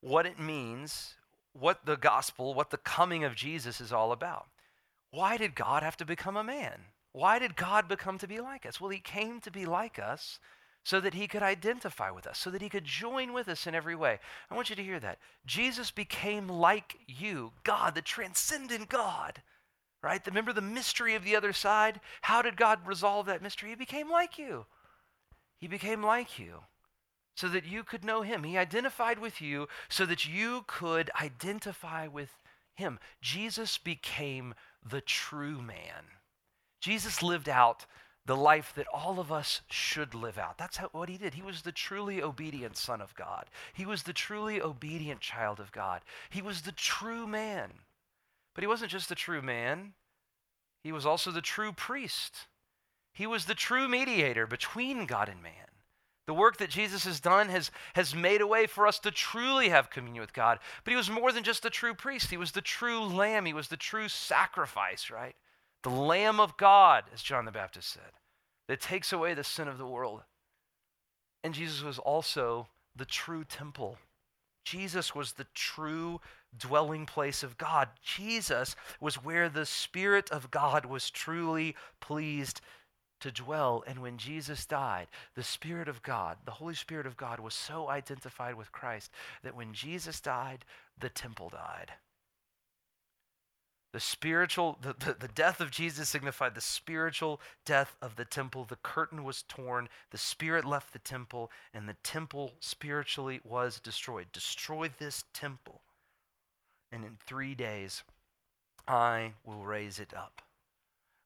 what 0.00 0.24
it 0.24 0.40
means, 0.40 1.14
what 1.52 1.84
the 1.84 1.98
gospel, 1.98 2.54
what 2.54 2.70
the 2.70 2.78
coming 2.78 3.22
of 3.22 3.34
Jesus 3.34 3.82
is 3.82 3.92
all 3.92 4.12
about. 4.12 4.46
Why 5.10 5.36
did 5.36 5.54
God 5.54 5.82
have 5.82 5.98
to 5.98 6.06
become 6.06 6.38
a 6.38 6.42
man? 6.42 6.86
Why 7.12 7.38
did 7.38 7.54
God 7.54 7.88
become 7.88 8.16
to 8.16 8.26
be 8.26 8.40
like 8.40 8.64
us? 8.64 8.80
Well, 8.80 8.88
he 8.88 8.98
came 8.98 9.42
to 9.42 9.50
be 9.50 9.66
like 9.66 9.98
us 9.98 10.38
so 10.82 11.00
that 11.00 11.12
he 11.12 11.28
could 11.28 11.42
identify 11.42 12.10
with 12.10 12.26
us, 12.26 12.38
so 12.38 12.50
that 12.50 12.62
he 12.62 12.70
could 12.70 12.86
join 12.86 13.34
with 13.34 13.46
us 13.46 13.66
in 13.66 13.74
every 13.74 13.94
way. 13.94 14.18
I 14.50 14.54
want 14.54 14.70
you 14.70 14.76
to 14.76 14.82
hear 14.82 14.98
that. 14.98 15.18
Jesus 15.44 15.90
became 15.90 16.48
like 16.48 16.96
you, 17.06 17.52
God, 17.62 17.94
the 17.94 18.00
transcendent 18.00 18.88
God, 18.88 19.42
right? 20.02 20.26
Remember 20.26 20.54
the 20.54 20.62
mystery 20.62 21.14
of 21.14 21.24
the 21.24 21.36
other 21.36 21.52
side? 21.52 22.00
How 22.22 22.40
did 22.40 22.56
God 22.56 22.86
resolve 22.86 23.26
that 23.26 23.42
mystery? 23.42 23.68
He 23.68 23.76
became 23.76 24.10
like 24.10 24.38
you. 24.38 24.64
He 25.58 25.68
became 25.68 26.02
like 26.02 26.38
you 26.38 26.62
so 27.34 27.48
that 27.48 27.64
you 27.64 27.82
could 27.82 28.04
know 28.04 28.22
him. 28.22 28.44
He 28.44 28.58
identified 28.58 29.18
with 29.18 29.40
you 29.40 29.68
so 29.88 30.06
that 30.06 30.26
you 30.26 30.64
could 30.66 31.10
identify 31.20 32.06
with 32.06 32.30
him. 32.74 32.98
Jesus 33.20 33.78
became 33.78 34.54
the 34.84 35.00
true 35.00 35.60
man. 35.60 36.18
Jesus 36.80 37.22
lived 37.22 37.48
out 37.48 37.86
the 38.24 38.36
life 38.36 38.72
that 38.76 38.86
all 38.92 39.18
of 39.18 39.32
us 39.32 39.62
should 39.68 40.14
live 40.14 40.38
out. 40.38 40.58
That's 40.58 40.76
how, 40.76 40.88
what 40.92 41.08
he 41.08 41.16
did. 41.16 41.34
He 41.34 41.42
was 41.42 41.62
the 41.62 41.72
truly 41.72 42.22
obedient 42.22 42.76
Son 42.76 43.00
of 43.00 43.14
God, 43.14 43.46
he 43.72 43.86
was 43.86 44.04
the 44.04 44.12
truly 44.12 44.60
obedient 44.60 45.20
child 45.20 45.58
of 45.60 45.72
God, 45.72 46.02
he 46.30 46.42
was 46.42 46.62
the 46.62 46.72
true 46.72 47.26
man. 47.26 47.70
But 48.54 48.62
he 48.62 48.68
wasn't 48.68 48.90
just 48.90 49.08
the 49.08 49.14
true 49.14 49.40
man, 49.40 49.94
he 50.82 50.92
was 50.92 51.06
also 51.06 51.30
the 51.30 51.40
true 51.40 51.72
priest. 51.72 52.48
He 53.14 53.26
was 53.26 53.44
the 53.44 53.54
true 53.54 53.88
mediator 53.88 54.46
between 54.46 55.04
God 55.04 55.28
and 55.28 55.42
man. 55.42 55.52
The 56.26 56.34
work 56.34 56.58
that 56.58 56.70
Jesus 56.70 57.04
has 57.04 57.20
done 57.20 57.48
has, 57.48 57.70
has 57.94 58.14
made 58.14 58.40
a 58.40 58.46
way 58.46 58.66
for 58.66 58.86
us 58.86 58.98
to 59.00 59.10
truly 59.10 59.70
have 59.70 59.90
communion 59.90 60.20
with 60.20 60.32
God. 60.32 60.60
But 60.84 60.92
he 60.92 60.96
was 60.96 61.10
more 61.10 61.32
than 61.32 61.42
just 61.42 61.64
a 61.64 61.70
true 61.70 61.94
priest, 61.94 62.30
he 62.30 62.36
was 62.36 62.52
the 62.52 62.60
true 62.60 63.00
lamb, 63.00 63.44
he 63.44 63.52
was 63.52 63.68
the 63.68 63.76
true 63.76 64.08
sacrifice, 64.08 65.10
right? 65.10 65.34
The 65.82 65.90
Lamb 65.90 66.38
of 66.38 66.56
God, 66.56 67.04
as 67.12 67.22
John 67.22 67.44
the 67.44 67.50
Baptist 67.50 67.92
said, 67.92 68.12
that 68.68 68.80
takes 68.80 69.12
away 69.12 69.34
the 69.34 69.42
sin 69.42 69.66
of 69.66 69.78
the 69.78 69.86
world. 69.86 70.22
And 71.42 71.54
Jesus 71.54 71.82
was 71.82 71.98
also 71.98 72.68
the 72.94 73.04
true 73.04 73.44
temple. 73.44 73.98
Jesus 74.64 75.12
was 75.14 75.32
the 75.32 75.46
true 75.54 76.20
dwelling 76.56 77.04
place 77.04 77.42
of 77.42 77.58
God. 77.58 77.88
Jesus 78.00 78.76
was 79.00 79.24
where 79.24 79.48
the 79.48 79.66
Spirit 79.66 80.30
of 80.30 80.52
God 80.52 80.86
was 80.86 81.10
truly 81.10 81.74
pleased 82.00 82.60
to 83.22 83.32
dwell. 83.32 83.82
And 83.86 84.00
when 84.00 84.18
Jesus 84.18 84.66
died, 84.66 85.08
the 85.34 85.42
Spirit 85.42 85.88
of 85.88 86.02
God, 86.02 86.36
the 86.44 86.52
Holy 86.52 86.74
Spirit 86.74 87.06
of 87.06 87.16
God, 87.16 87.40
was 87.40 87.54
so 87.54 87.88
identified 87.88 88.54
with 88.54 88.72
Christ 88.72 89.10
that 89.42 89.56
when 89.56 89.72
Jesus 89.72 90.20
died, 90.20 90.64
the 90.98 91.08
temple 91.08 91.48
died. 91.48 91.92
The 93.92 94.00
spiritual, 94.00 94.78
the, 94.80 94.94
the, 94.98 95.14
the, 95.20 95.28
death 95.28 95.60
of 95.60 95.70
Jesus 95.70 96.08
signified 96.08 96.54
the 96.54 96.62
spiritual 96.62 97.42
death 97.66 97.94
of 98.00 98.16
the 98.16 98.24
temple. 98.24 98.64
The 98.64 98.76
curtain 98.76 99.22
was 99.22 99.42
torn, 99.42 99.90
the 100.10 100.18
spirit 100.18 100.64
left 100.64 100.94
the 100.94 100.98
temple, 100.98 101.50
and 101.74 101.86
the 101.86 101.96
temple 102.02 102.54
spiritually 102.58 103.40
was 103.44 103.80
destroyed. 103.80 104.28
Destroy 104.32 104.88
this 104.98 105.24
temple, 105.34 105.82
and 106.90 107.04
in 107.04 107.18
three 107.26 107.54
days 107.54 108.02
I 108.88 109.34
will 109.44 109.62
raise 109.62 109.98
it 109.98 110.14
up. 110.16 110.40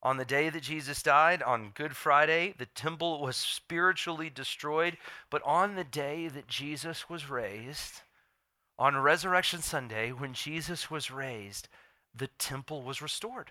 On 0.07 0.19
the 0.19 0.25
day 0.25 0.51
that 0.51 0.63
Jesus 0.63 1.03
died, 1.03 1.43
on 1.43 1.73
Good 1.75 1.97
Friday, 1.97 2.55
the 2.57 2.67
temple 2.67 3.21
was 3.21 3.35
spiritually 3.35 4.31
destroyed. 4.31 4.99
But 5.31 5.43
on 5.43 5.75
the 5.75 5.83
day 5.83 6.29
that 6.29 6.47
Jesus 6.47 7.11
was 7.11 7.29
raised, 7.29 8.03
on 8.79 8.97
Resurrection 8.97 9.63
Sunday, 9.63 10.13
when 10.13 10.33
Jesus 10.33 10.93
was 10.93 11.11
raised, 11.11 11.67
the 12.15 12.29
temple 12.39 12.83
was 12.83 13.03
restored. 13.03 13.51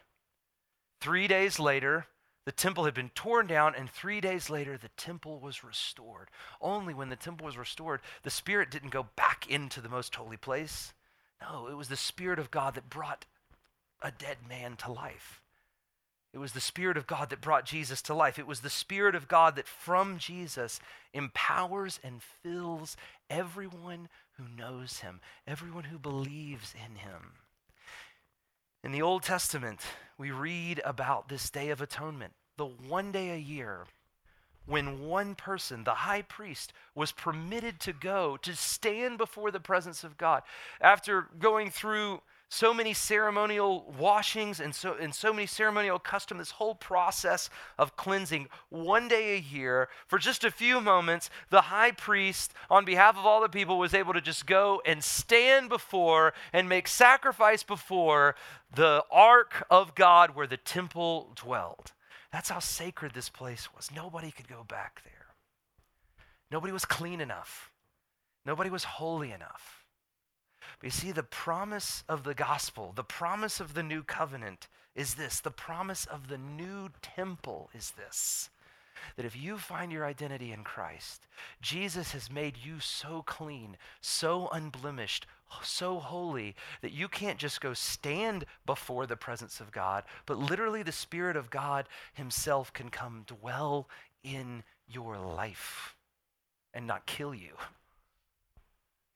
Three 1.01 1.27
days 1.27 1.59
later, 1.59 2.07
the 2.45 2.53
temple 2.53 2.85
had 2.85 2.93
been 2.93 3.09
torn 3.09 3.47
down, 3.47 3.75
and 3.75 3.89
three 3.89 4.21
days 4.21 4.49
later, 4.49 4.77
the 4.77 4.87
temple 4.95 5.41
was 5.41 5.61
restored. 5.61 6.29
Only 6.61 6.93
when 6.93 7.09
the 7.09 7.17
temple 7.17 7.47
was 7.47 7.57
restored, 7.57 7.99
the 8.23 8.29
Spirit 8.29 8.71
didn't 8.71 8.91
go 8.91 9.07
back 9.17 9.45
into 9.49 9.81
the 9.81 9.89
most 9.89 10.15
holy 10.15 10.37
place. 10.37 10.93
No, 11.41 11.67
it 11.67 11.75
was 11.75 11.89
the 11.89 11.97
Spirit 11.97 12.39
of 12.39 12.49
God 12.49 12.75
that 12.75 12.89
brought 12.89 13.25
a 14.01 14.09
dead 14.09 14.37
man 14.47 14.77
to 14.77 14.93
life. 14.93 15.41
It 16.35 16.39
was 16.39 16.51
the 16.51 16.59
Spirit 16.59 16.97
of 16.97 17.07
God 17.07 17.29
that 17.29 17.39
brought 17.39 17.63
Jesus 17.63 18.01
to 18.03 18.13
life. 18.13 18.37
It 18.37 18.45
was 18.45 18.59
the 18.59 18.69
Spirit 18.69 19.15
of 19.15 19.29
God 19.29 19.55
that 19.55 19.69
from 19.69 20.17
Jesus 20.17 20.81
empowers 21.13 21.97
and 22.03 22.21
fills 22.43 22.97
everyone 23.29 24.09
who 24.33 24.43
knows 24.57 24.99
him, 24.99 25.21
everyone 25.47 25.85
who 25.85 25.97
believes 25.97 26.73
in 26.75 26.97
him. 26.97 27.35
In 28.83 28.91
the 28.91 29.01
Old 29.01 29.23
Testament, 29.23 29.79
we 30.17 30.29
read 30.29 30.81
about 30.83 31.29
this 31.29 31.49
Day 31.49 31.69
of 31.69 31.79
Atonement, 31.79 32.33
the 32.57 32.65
one 32.65 33.13
day 33.13 33.29
a 33.29 33.37
year 33.37 33.85
when 34.65 35.07
one 35.07 35.35
person, 35.35 35.85
the 35.85 35.91
high 35.91 36.23
priest, 36.23 36.73
was 36.93 37.13
permitted 37.13 37.79
to 37.79 37.93
go 37.93 38.35
to 38.41 38.57
stand 38.57 39.17
before 39.17 39.51
the 39.51 39.59
presence 39.61 40.03
of 40.03 40.17
God. 40.17 40.43
After 40.81 41.29
going 41.39 41.69
through 41.69 42.19
so 42.49 42.73
many 42.73 42.93
ceremonial 42.93 43.93
washings 43.99 44.59
and 44.59 44.73
so, 44.73 44.95
and 44.99 45.13
so 45.13 45.33
many 45.33 45.45
ceremonial 45.45 45.99
custom, 45.99 46.37
this 46.37 46.51
whole 46.51 46.75
process 46.75 47.49
of 47.77 47.95
cleansing 47.95 48.47
one 48.69 49.07
day 49.07 49.35
a 49.35 49.39
year 49.39 49.89
for 50.07 50.19
just 50.19 50.43
a 50.43 50.51
few 50.51 50.79
moments, 50.79 51.29
the 51.49 51.61
high 51.61 51.91
priest, 51.91 52.53
on 52.69 52.85
behalf 52.85 53.17
of 53.17 53.25
all 53.25 53.41
the 53.41 53.49
people, 53.49 53.77
was 53.77 53.93
able 53.93 54.13
to 54.13 54.21
just 54.21 54.45
go 54.45 54.81
and 54.85 55.03
stand 55.03 55.69
before 55.69 56.33
and 56.53 56.69
make 56.69 56.87
sacrifice 56.87 57.63
before 57.63 58.35
the 58.73 59.03
ark 59.11 59.65
of 59.69 59.95
God 59.95 60.35
where 60.35 60.47
the 60.47 60.57
temple 60.57 61.31
dwelled. 61.35 61.93
That's 62.31 62.49
how 62.49 62.59
sacred 62.59 63.13
this 63.13 63.29
place 63.29 63.69
was. 63.73 63.89
Nobody 63.95 64.29
could 64.29 64.47
go 64.47 64.65
back 64.67 65.01
there. 65.03 65.13
Nobody 66.51 66.73
was 66.73 66.85
clean 66.85 67.21
enough. 67.21 67.71
Nobody 68.45 68.69
was 68.69 68.83
holy 68.83 69.31
enough. 69.31 69.84
But 70.79 70.87
you 70.87 70.91
see, 70.91 71.11
the 71.11 71.23
promise 71.23 72.03
of 72.07 72.23
the 72.23 72.33
gospel, 72.33 72.93
the 72.95 73.03
promise 73.03 73.59
of 73.59 73.73
the 73.73 73.83
new 73.83 74.03
covenant 74.03 74.67
is 74.95 75.15
this. 75.15 75.39
The 75.39 75.51
promise 75.51 76.05
of 76.05 76.27
the 76.27 76.37
new 76.37 76.89
temple 77.01 77.69
is 77.73 77.91
this 77.91 78.49
that 79.17 79.25
if 79.25 79.35
you 79.35 79.57
find 79.57 79.91
your 79.91 80.05
identity 80.05 80.51
in 80.51 80.63
Christ, 80.63 81.27
Jesus 81.61 82.11
has 82.13 82.31
made 82.31 82.55
you 82.57 82.79
so 82.79 83.23
clean, 83.25 83.77
so 84.01 84.49
unblemished, 84.51 85.27
so 85.61 85.99
holy 85.99 86.55
that 86.81 86.91
you 86.91 87.07
can't 87.07 87.37
just 87.37 87.61
go 87.61 87.73
stand 87.73 88.45
before 88.65 89.05
the 89.05 89.15
presence 89.15 89.59
of 89.59 89.71
God, 89.71 90.03
but 90.25 90.37
literally 90.37 90.81
the 90.81 90.91
Spirit 90.91 91.35
of 91.35 91.49
God 91.49 91.87
Himself 92.13 92.73
can 92.73 92.89
come 92.89 93.25
dwell 93.27 93.87
in 94.23 94.63
your 94.87 95.17
life 95.17 95.95
and 96.73 96.87
not 96.87 97.05
kill 97.05 97.33
you 97.33 97.53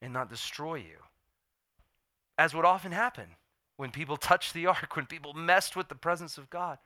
and 0.01 0.13
not 0.13 0.29
destroy 0.29 0.75
you 0.75 0.97
as 2.39 2.55
would 2.55 2.65
often 2.65 2.93
happen 2.93 3.35
when 3.77 3.91
people 3.91 4.17
touched 4.29 4.53
the 4.53 4.65
ark, 4.65 4.95
when 4.95 5.05
people 5.05 5.33
messed 5.33 5.75
with 5.75 5.89
the 5.89 5.95
presence 5.95 6.37
of 6.39 6.49
God. 6.49 6.79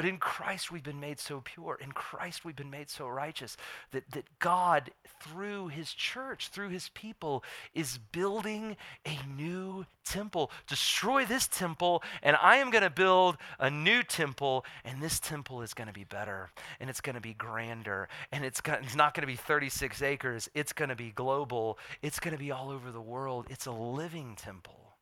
But 0.00 0.08
in 0.08 0.16
Christ, 0.16 0.72
we've 0.72 0.82
been 0.82 0.98
made 0.98 1.20
so 1.20 1.42
pure. 1.44 1.78
In 1.78 1.92
Christ, 1.92 2.42
we've 2.42 2.56
been 2.56 2.70
made 2.70 2.88
so 2.88 3.06
righteous 3.06 3.58
that, 3.90 4.10
that 4.12 4.24
God, 4.38 4.92
through 5.22 5.68
his 5.68 5.92
church, 5.92 6.48
through 6.48 6.70
his 6.70 6.88
people, 6.94 7.44
is 7.74 7.98
building 7.98 8.78
a 9.04 9.18
new 9.36 9.84
temple. 10.06 10.52
Destroy 10.66 11.26
this 11.26 11.46
temple, 11.46 12.02
and 12.22 12.38
I 12.40 12.56
am 12.56 12.70
going 12.70 12.82
to 12.82 12.88
build 12.88 13.36
a 13.58 13.68
new 13.68 14.02
temple, 14.02 14.64
and 14.86 15.02
this 15.02 15.20
temple 15.20 15.60
is 15.60 15.74
going 15.74 15.88
to 15.88 15.92
be 15.92 16.04
better, 16.04 16.48
and 16.80 16.88
it's 16.88 17.02
going 17.02 17.16
to 17.16 17.20
be 17.20 17.34
grander, 17.34 18.08
and 18.32 18.42
it's, 18.42 18.62
it's 18.66 18.96
not 18.96 19.12
going 19.12 19.20
to 19.20 19.26
be 19.26 19.36
36 19.36 20.00
acres. 20.00 20.48
It's 20.54 20.72
going 20.72 20.88
to 20.88 20.96
be 20.96 21.10
global, 21.10 21.78
it's 22.00 22.18
going 22.18 22.32
to 22.32 22.40
be 22.42 22.50
all 22.50 22.70
over 22.70 22.90
the 22.90 23.02
world. 23.02 23.48
It's 23.50 23.66
a 23.66 23.70
living 23.70 24.34
temple. 24.34 24.96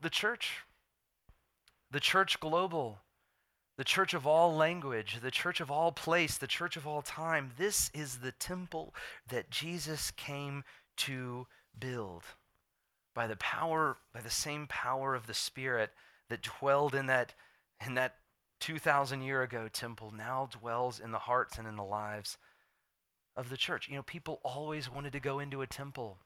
The 0.00 0.10
church 0.10 0.60
the 1.94 2.00
church 2.00 2.40
global, 2.40 2.98
the 3.78 3.84
church 3.84 4.14
of 4.14 4.26
all 4.26 4.52
language, 4.52 5.20
the 5.22 5.30
church 5.30 5.60
of 5.60 5.70
all 5.70 5.92
place, 5.92 6.36
the 6.36 6.48
church 6.48 6.76
of 6.76 6.88
all 6.88 7.02
time. 7.02 7.52
This 7.56 7.88
is 7.94 8.16
the 8.16 8.32
temple 8.32 8.92
that 9.28 9.48
Jesus 9.48 10.10
came 10.10 10.64
to 10.96 11.46
build 11.78 12.24
by 13.14 13.28
the 13.28 13.36
power, 13.36 13.98
by 14.12 14.20
the 14.20 14.28
same 14.28 14.66
power 14.66 15.14
of 15.14 15.28
the 15.28 15.34
Spirit 15.34 15.90
that 16.30 16.42
dwelled 16.42 16.96
in 16.96 17.06
that, 17.06 17.32
in 17.86 17.94
that 17.94 18.16
2,000 18.58 19.22
year 19.22 19.42
ago 19.42 19.68
temple, 19.72 20.10
now 20.10 20.48
dwells 20.50 20.98
in 20.98 21.12
the 21.12 21.18
hearts 21.18 21.58
and 21.58 21.68
in 21.68 21.76
the 21.76 21.84
lives 21.84 22.38
of 23.36 23.50
the 23.50 23.56
church. 23.56 23.88
You 23.88 23.94
know, 23.94 24.02
people 24.02 24.40
always 24.42 24.90
wanted 24.90 25.12
to 25.12 25.20
go 25.20 25.38
into 25.38 25.62
a 25.62 25.66
temple. 25.68 26.18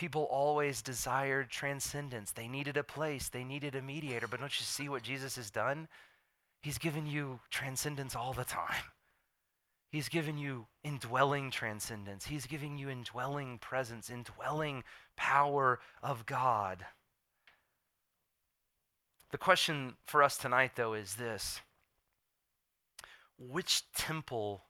People 0.00 0.26
always 0.30 0.80
desired 0.80 1.50
transcendence. 1.50 2.32
They 2.32 2.48
needed 2.48 2.78
a 2.78 2.82
place, 2.82 3.28
they 3.28 3.44
needed 3.44 3.74
a 3.74 3.82
mediator. 3.82 4.26
But 4.26 4.40
don't 4.40 4.58
you 4.58 4.64
see 4.64 4.88
what 4.88 5.02
Jesus 5.02 5.36
has 5.36 5.50
done? 5.50 5.88
He's 6.62 6.78
given 6.78 7.04
you 7.06 7.40
transcendence 7.50 8.16
all 8.16 8.32
the 8.32 8.46
time. 8.46 8.84
He's 9.90 10.08
given 10.08 10.38
you 10.38 10.68
indwelling 10.82 11.50
transcendence. 11.50 12.24
He's 12.24 12.46
giving 12.46 12.78
you 12.78 12.88
indwelling 12.88 13.58
presence, 13.58 14.08
indwelling 14.08 14.84
power 15.18 15.80
of 16.02 16.24
God. 16.24 16.86
The 19.32 19.36
question 19.36 19.96
for 20.06 20.22
us 20.22 20.38
tonight, 20.38 20.76
though, 20.76 20.94
is 20.94 21.16
this 21.16 21.60
Which 23.38 23.82
temple, 23.92 24.62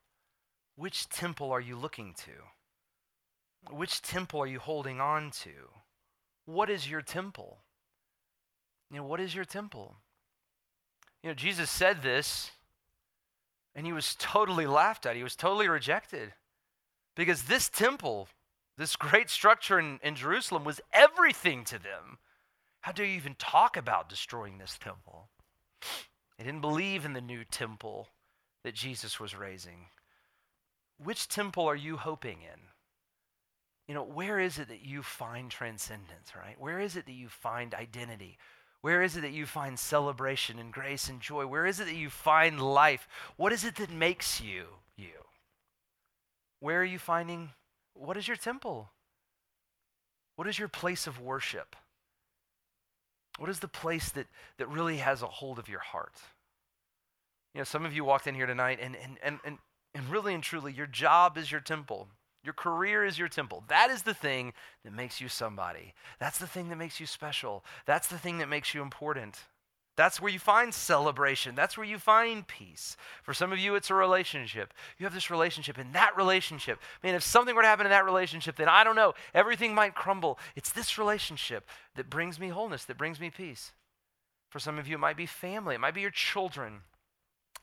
which 0.75 1.09
temple 1.09 1.53
are 1.53 1.61
you 1.61 1.77
looking 1.77 2.15
to? 2.15 2.33
Which 3.69 4.03
temple 4.03 4.41
are 4.41 4.47
you 4.47 4.59
holding 4.59 5.01
on 5.01 5.31
to? 5.43 5.51
What 6.47 6.71
is 6.71 6.89
your 6.89 7.03
temple? 7.03 7.59
You 8.91 8.99
know, 8.99 9.05
what 9.05 9.21
is 9.21 9.35
your 9.35 9.45
temple? 9.45 9.97
You 11.23 11.31
know, 11.31 11.35
Jesus 11.35 11.71
said 11.71 12.03
this, 12.03 12.51
and 13.75 13.87
he 13.87 13.93
was 13.93 14.17
totally 14.19 14.67
laughed 14.67 15.07
at. 15.07 15.17
He 15.17 15.23
was 15.23 15.37
totally 15.37 15.69
rejected. 15.69 16.33
Because 17.15 17.43
this 17.43 17.69
temple, 17.69 18.29
this 18.79 18.97
great 18.97 19.31
structure 19.31 19.79
in, 19.79 20.01
in 20.03 20.15
Jerusalem, 20.15 20.65
was 20.65 20.81
everything 20.93 21.65
to 21.65 21.79
them. 21.79 22.19
How 22.81 22.93
do 22.93 23.05
you 23.05 23.15
even 23.17 23.35
talk 23.39 23.77
about 23.77 24.09
destroying 24.09 24.59
this 24.59 24.79
temple? 24.79 25.29
They 26.39 26.45
didn't 26.45 26.63
believe 26.63 27.05
in 27.05 27.13
the 27.13 27.21
new 27.21 27.45
temple 27.45 28.09
that 28.65 28.75
Jesus 28.75 29.21
was 29.21 29.37
raising. 29.37 29.87
Which 30.99 31.29
temple 31.29 31.67
are 31.67 31.77
you 31.77 31.99
hoping 31.99 32.39
in? 32.43 32.61
You 33.91 33.95
know, 33.95 34.05
where 34.05 34.39
is 34.39 34.61
it 34.61 34.69
that 34.69 34.87
you 34.87 35.03
find 35.03 35.51
transcendence, 35.51 36.37
right? 36.37 36.55
Where 36.61 36.79
is 36.79 36.95
it 36.95 37.07
that 37.07 37.13
you 37.13 37.29
find 37.29 37.75
identity? 37.75 38.39
Where 38.83 39.03
is 39.03 39.17
it 39.17 39.23
that 39.23 39.33
you 39.33 39.47
find 39.47 39.77
celebration 39.77 40.61
and 40.61 40.73
grace 40.73 41.09
and 41.09 41.21
joy? 41.21 41.45
Where 41.45 41.67
is 41.67 41.81
it 41.81 41.87
that 41.87 41.97
you 41.97 42.09
find 42.09 42.63
life? 42.63 43.09
What 43.37 43.53
is 43.53 43.65
it 43.65 43.75
that 43.75 43.91
makes 43.91 44.41
you 44.41 44.67
you? 44.97 45.25
Where 46.61 46.81
are 46.81 46.85
you 46.85 47.01
finding? 47.01 47.51
What 47.95 48.17
is 48.17 48.29
your 48.29 48.37
temple? 48.37 48.93
What 50.37 50.47
is 50.47 50.57
your 50.57 50.69
place 50.69 51.09
of 51.09 51.21
worship? 51.21 51.75
What 53.39 53.51
is 53.51 53.59
the 53.59 53.67
place 53.67 54.11
that, 54.11 54.29
that 54.59 54.69
really 54.69 54.99
has 54.99 55.21
a 55.21 55.27
hold 55.27 55.59
of 55.59 55.69
your 55.69 55.81
heart? 55.81 56.15
You 57.55 57.59
know, 57.59 57.65
some 57.65 57.85
of 57.85 57.93
you 57.93 58.05
walked 58.05 58.29
in 58.29 58.37
here 58.37 58.47
tonight, 58.47 58.79
and, 58.81 58.95
and, 58.95 59.19
and, 59.21 59.41
and, 59.45 59.59
and 59.97 60.09
really 60.09 60.33
and 60.33 60.45
truly, 60.45 60.73
your 60.73 60.87
job 60.87 61.37
is 61.37 61.51
your 61.51 61.61
temple. 61.61 62.07
Your 62.43 62.55
career 62.55 63.05
is 63.05 63.19
your 63.19 63.29
temple. 63.29 63.65
That 63.69 63.91
is 63.91 64.03
the 64.03 64.15
thing 64.15 64.55
that 64.85 64.95
makes 64.95 65.21
you 65.21 65.29
somebody. 65.29 65.95
That's 66.19 66.39
the 66.39 66.47
thing 66.47 66.69
that 66.71 66.77
makes 66.77 66.99
you 66.99 67.07
special. 67.07 67.65
That's 67.87 68.09
the 68.09 68.19
thing 68.19 68.39
that 68.39 68.49
makes 68.49 68.75
you 68.75 68.83
important. 68.83 69.39
That's 69.97 70.19
where 70.19 70.33
you 70.33 70.39
find 70.39 70.73
celebration. 70.73 71.55
That's 71.55 71.77
where 71.77 71.87
you 71.87 71.99
find 71.99 72.47
peace. 72.47 72.97
For 73.23 73.35
some 73.35 73.53
of 73.53 73.59
you, 73.59 73.75
it's 73.75 73.91
a 73.91 73.95
relationship. 73.95 74.73
You 74.99 75.05
have 75.05 75.13
this 75.13 75.31
relationship, 75.31 75.77
and 75.77 75.93
that 75.93 76.17
relationship, 76.17 76.79
man, 77.03 77.15
if 77.15 77.23
something 77.23 77.55
were 77.55 77.61
to 77.61 77.69
happen 77.69 77.85
in 77.85 77.91
that 77.91 78.07
relationship, 78.07 78.57
then 78.57 78.69
I 78.69 78.83
don't 78.83 78.97
know, 78.97 79.13
everything 79.35 79.75
might 79.75 79.95
crumble. 79.95 80.39
It's 80.57 80.73
this 80.73 80.97
relationship 80.97 81.69
that 81.97 82.09
brings 82.09 82.41
me 82.41 82.49
wholeness, 82.49 82.85
that 82.87 82.97
brings 82.97 83.21
me 83.21 83.29
peace. 83.29 83.73
For 84.49 84.59
some 84.59 84.79
of 84.79 84.89
you, 84.89 84.95
it 84.95 85.01
might 85.01 85.19
be 85.19 85.27
family, 85.27 85.75
it 85.75 85.81
might 85.81 85.95
be 85.95 86.01
your 86.01 86.11
children. 86.11 86.81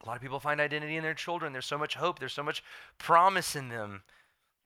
A 0.03 0.07
lot 0.07 0.15
of 0.15 0.21
people 0.21 0.39
find 0.39 0.61
identity 0.61 0.95
in 0.95 1.03
their 1.03 1.15
children. 1.15 1.53
There's 1.53 1.65
so 1.65 1.79
much 1.79 1.95
hope, 1.95 2.19
there's 2.19 2.33
so 2.33 2.43
much 2.43 2.63
promise 2.99 3.55
in 3.55 3.69
them. 3.69 4.03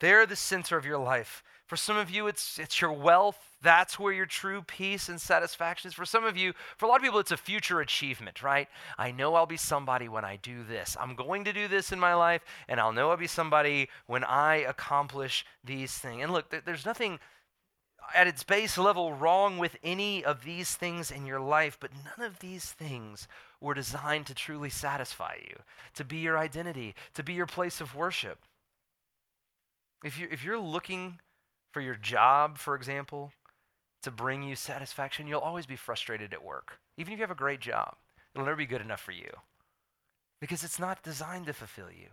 They're 0.01 0.25
the 0.25 0.35
center 0.35 0.77
of 0.77 0.85
your 0.85 0.97
life. 0.97 1.43
For 1.67 1.77
some 1.77 1.95
of 1.95 2.09
you, 2.09 2.27
it's, 2.27 2.57
it's 2.59 2.81
your 2.81 2.91
wealth. 2.91 3.37
That's 3.61 3.99
where 3.99 4.11
your 4.11 4.25
true 4.25 4.63
peace 4.63 5.07
and 5.09 5.21
satisfaction 5.21 5.87
is. 5.87 5.93
For 5.93 6.05
some 6.05 6.25
of 6.25 6.35
you, 6.35 6.53
for 6.75 6.85
a 6.85 6.89
lot 6.89 6.97
of 6.97 7.03
people, 7.03 7.19
it's 7.19 7.31
a 7.31 7.37
future 7.37 7.79
achievement, 7.81 8.41
right? 8.41 8.67
I 8.97 9.11
know 9.11 9.35
I'll 9.35 9.45
be 9.45 9.57
somebody 9.57 10.09
when 10.09 10.25
I 10.25 10.37
do 10.37 10.63
this. 10.63 10.97
I'm 10.99 11.15
going 11.15 11.45
to 11.45 11.53
do 11.53 11.67
this 11.67 11.91
in 11.91 11.99
my 11.99 12.15
life, 12.15 12.43
and 12.67 12.79
I'll 12.79 12.91
know 12.91 13.11
I'll 13.11 13.15
be 13.15 13.27
somebody 13.27 13.89
when 14.07 14.23
I 14.23 14.55
accomplish 14.55 15.45
these 15.63 15.95
things. 15.95 16.23
And 16.23 16.33
look, 16.33 16.49
there, 16.49 16.61
there's 16.65 16.85
nothing 16.85 17.19
at 18.15 18.27
its 18.27 18.43
base 18.43 18.79
level 18.79 19.13
wrong 19.13 19.59
with 19.59 19.77
any 19.83 20.25
of 20.25 20.43
these 20.43 20.73
things 20.75 21.11
in 21.11 21.27
your 21.27 21.39
life, 21.39 21.77
but 21.79 21.91
none 21.93 22.25
of 22.27 22.39
these 22.39 22.71
things 22.71 23.27
were 23.61 23.75
designed 23.75 24.25
to 24.25 24.33
truly 24.33 24.71
satisfy 24.71 25.35
you, 25.47 25.55
to 25.93 26.03
be 26.03 26.17
your 26.17 26.39
identity, 26.39 26.95
to 27.13 27.23
be 27.23 27.33
your 27.33 27.45
place 27.45 27.79
of 27.79 27.95
worship. 27.95 28.39
If, 30.03 30.19
you, 30.19 30.27
if 30.31 30.43
you're 30.43 30.59
looking 30.59 31.19
for 31.71 31.81
your 31.81 31.95
job, 31.95 32.57
for 32.57 32.75
example, 32.75 33.31
to 34.03 34.11
bring 34.11 34.43
you 34.43 34.55
satisfaction, 34.55 35.27
you'll 35.27 35.39
always 35.39 35.65
be 35.65 35.75
frustrated 35.75 36.33
at 36.33 36.43
work. 36.43 36.79
Even 36.97 37.13
if 37.13 37.19
you 37.19 37.23
have 37.23 37.31
a 37.31 37.35
great 37.35 37.59
job, 37.59 37.95
it'll 38.33 38.45
never 38.45 38.57
be 38.57 38.65
good 38.65 38.81
enough 38.81 39.01
for 39.01 39.11
you 39.11 39.29
because 40.39 40.63
it's 40.63 40.79
not 40.79 41.03
designed 41.03 41.45
to 41.45 41.53
fulfill 41.53 41.91
you. 41.91 42.07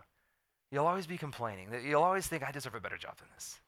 You'll 0.70 0.86
always 0.86 1.06
be 1.06 1.16
complaining. 1.16 1.68
You'll 1.84 2.02
always 2.02 2.26
think, 2.26 2.42
I 2.46 2.52
deserve 2.52 2.74
a 2.74 2.80
better 2.80 2.98
job 2.98 3.16
than 3.16 3.28
this. 3.34 3.58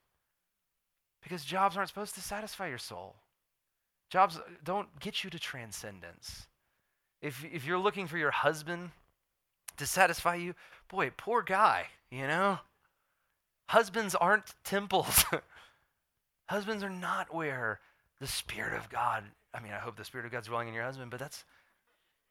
Because 1.23 1.43
jobs 1.43 1.75
aren't 1.75 1.89
supposed 1.89 2.13
to 2.15 2.21
satisfy 2.21 2.67
your 2.67 2.77
soul. 2.77 3.15
Jobs 4.11 4.39
don't 4.63 4.99
get 4.99 5.23
you 5.23 5.29
to 5.31 5.39
transcendence. 5.39 6.45
If, 7.21 7.43
if 7.43 7.65
you're 7.65 7.79
looking 7.79 8.07
for 8.07 8.17
your 8.17 8.31
husband 8.31 8.91
to 9.77 9.85
satisfy 9.87 10.35
you, 10.35 10.53
boy, 10.89 11.11
poor 11.17 11.41
guy, 11.41 11.87
you 12.11 12.27
know? 12.27 12.59
Husbands 13.71 14.15
aren't 14.15 14.53
temples. 14.65 15.23
Husbands 16.49 16.83
are 16.83 16.89
not 16.89 17.33
where 17.33 17.79
the 18.19 18.27
Spirit 18.27 18.73
of 18.73 18.89
God, 18.89 19.23
I 19.53 19.61
mean, 19.61 19.71
I 19.71 19.77
hope 19.77 19.95
the 19.95 20.03
Spirit 20.03 20.25
of 20.25 20.31
God's 20.33 20.47
dwelling 20.47 20.67
in 20.67 20.73
your 20.73 20.83
husband, 20.83 21.09
but 21.09 21.21
that's, 21.21 21.45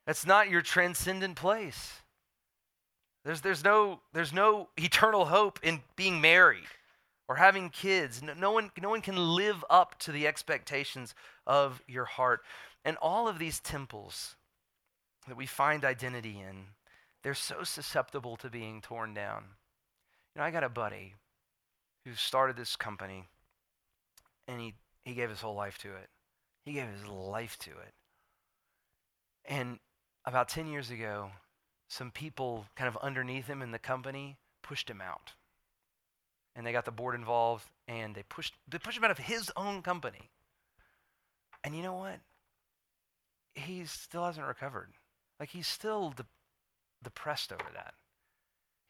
that's 0.06 0.26
not 0.26 0.50
your 0.50 0.60
transcendent 0.60 1.36
place. 1.36 2.02
There's, 3.24 3.40
there's, 3.40 3.64
no, 3.64 4.00
there's 4.12 4.34
no 4.34 4.68
eternal 4.76 5.24
hope 5.24 5.58
in 5.62 5.80
being 5.96 6.20
married 6.20 6.68
or 7.26 7.36
having 7.36 7.70
kids. 7.70 8.22
No, 8.22 8.34
no, 8.34 8.52
one, 8.52 8.70
no 8.78 8.90
one 8.90 9.00
can 9.00 9.16
live 9.16 9.64
up 9.70 9.98
to 10.00 10.12
the 10.12 10.26
expectations 10.26 11.14
of 11.46 11.80
your 11.88 12.04
heart. 12.04 12.42
And 12.84 12.98
all 12.98 13.28
of 13.28 13.38
these 13.38 13.60
temples 13.60 14.36
that 15.26 15.38
we 15.38 15.46
find 15.46 15.86
identity 15.86 16.38
in, 16.38 16.64
they're 17.22 17.32
so 17.32 17.64
susceptible 17.64 18.36
to 18.36 18.50
being 18.50 18.82
torn 18.82 19.14
down. 19.14 19.44
You 20.34 20.40
know, 20.40 20.44
I 20.44 20.50
got 20.50 20.64
a 20.64 20.68
buddy 20.68 21.14
who 22.04 22.14
started 22.14 22.56
this 22.56 22.76
company 22.76 23.28
and 24.48 24.60
he, 24.60 24.74
he 25.04 25.14
gave 25.14 25.30
his 25.30 25.40
whole 25.40 25.54
life 25.54 25.78
to 25.78 25.88
it. 25.88 26.08
He 26.64 26.72
gave 26.72 26.88
his 26.88 27.06
life 27.06 27.58
to 27.60 27.70
it. 27.70 27.94
And 29.44 29.78
about 30.24 30.48
10 30.48 30.66
years 30.66 30.90
ago, 30.90 31.30
some 31.88 32.10
people 32.10 32.66
kind 32.76 32.88
of 32.88 32.96
underneath 33.02 33.46
him 33.46 33.62
in 33.62 33.72
the 33.72 33.78
company 33.78 34.36
pushed 34.62 34.88
him 34.88 35.00
out. 35.00 35.32
And 36.54 36.66
they 36.66 36.72
got 36.72 36.84
the 36.84 36.90
board 36.90 37.14
involved 37.14 37.64
and 37.88 38.14
they 38.14 38.22
pushed 38.22 38.54
they 38.68 38.78
pushed 38.78 38.98
him 38.98 39.04
out 39.04 39.10
of 39.10 39.18
his 39.18 39.50
own 39.56 39.82
company. 39.82 40.30
And 41.64 41.76
you 41.76 41.82
know 41.82 41.94
what? 41.94 42.20
He 43.54 43.84
still 43.84 44.24
hasn't 44.24 44.46
recovered. 44.46 44.90
Like 45.38 45.50
he's 45.50 45.66
still 45.66 46.10
de- 46.10 46.26
depressed 47.02 47.52
over 47.52 47.70
that. 47.74 47.94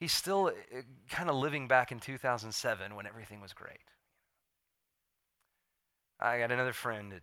He's 0.00 0.12
still 0.12 0.46
uh, 0.46 0.80
kind 1.10 1.28
of 1.28 1.36
living 1.36 1.68
back 1.68 1.92
in 1.92 2.00
2007 2.00 2.96
when 2.96 3.06
everything 3.06 3.42
was 3.42 3.52
great. 3.52 3.78
I 6.18 6.38
got 6.38 6.50
another 6.50 6.72
friend 6.72 7.12
that 7.12 7.22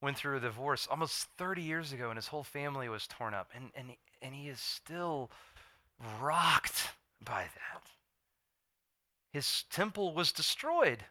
went 0.00 0.16
through 0.16 0.36
a 0.36 0.40
divorce 0.40 0.86
almost 0.88 1.26
30 1.36 1.62
years 1.62 1.92
ago 1.92 2.10
and 2.10 2.16
his 2.16 2.28
whole 2.28 2.44
family 2.44 2.88
was 2.88 3.08
torn 3.08 3.34
up. 3.34 3.50
And, 3.54 3.70
and, 3.74 3.88
and 4.22 4.34
he 4.34 4.48
is 4.48 4.60
still 4.60 5.30
rocked 6.20 6.90
by 7.24 7.42
that. 7.42 7.82
His 9.32 9.64
temple 9.70 10.14
was 10.14 10.30
destroyed. 10.30 11.04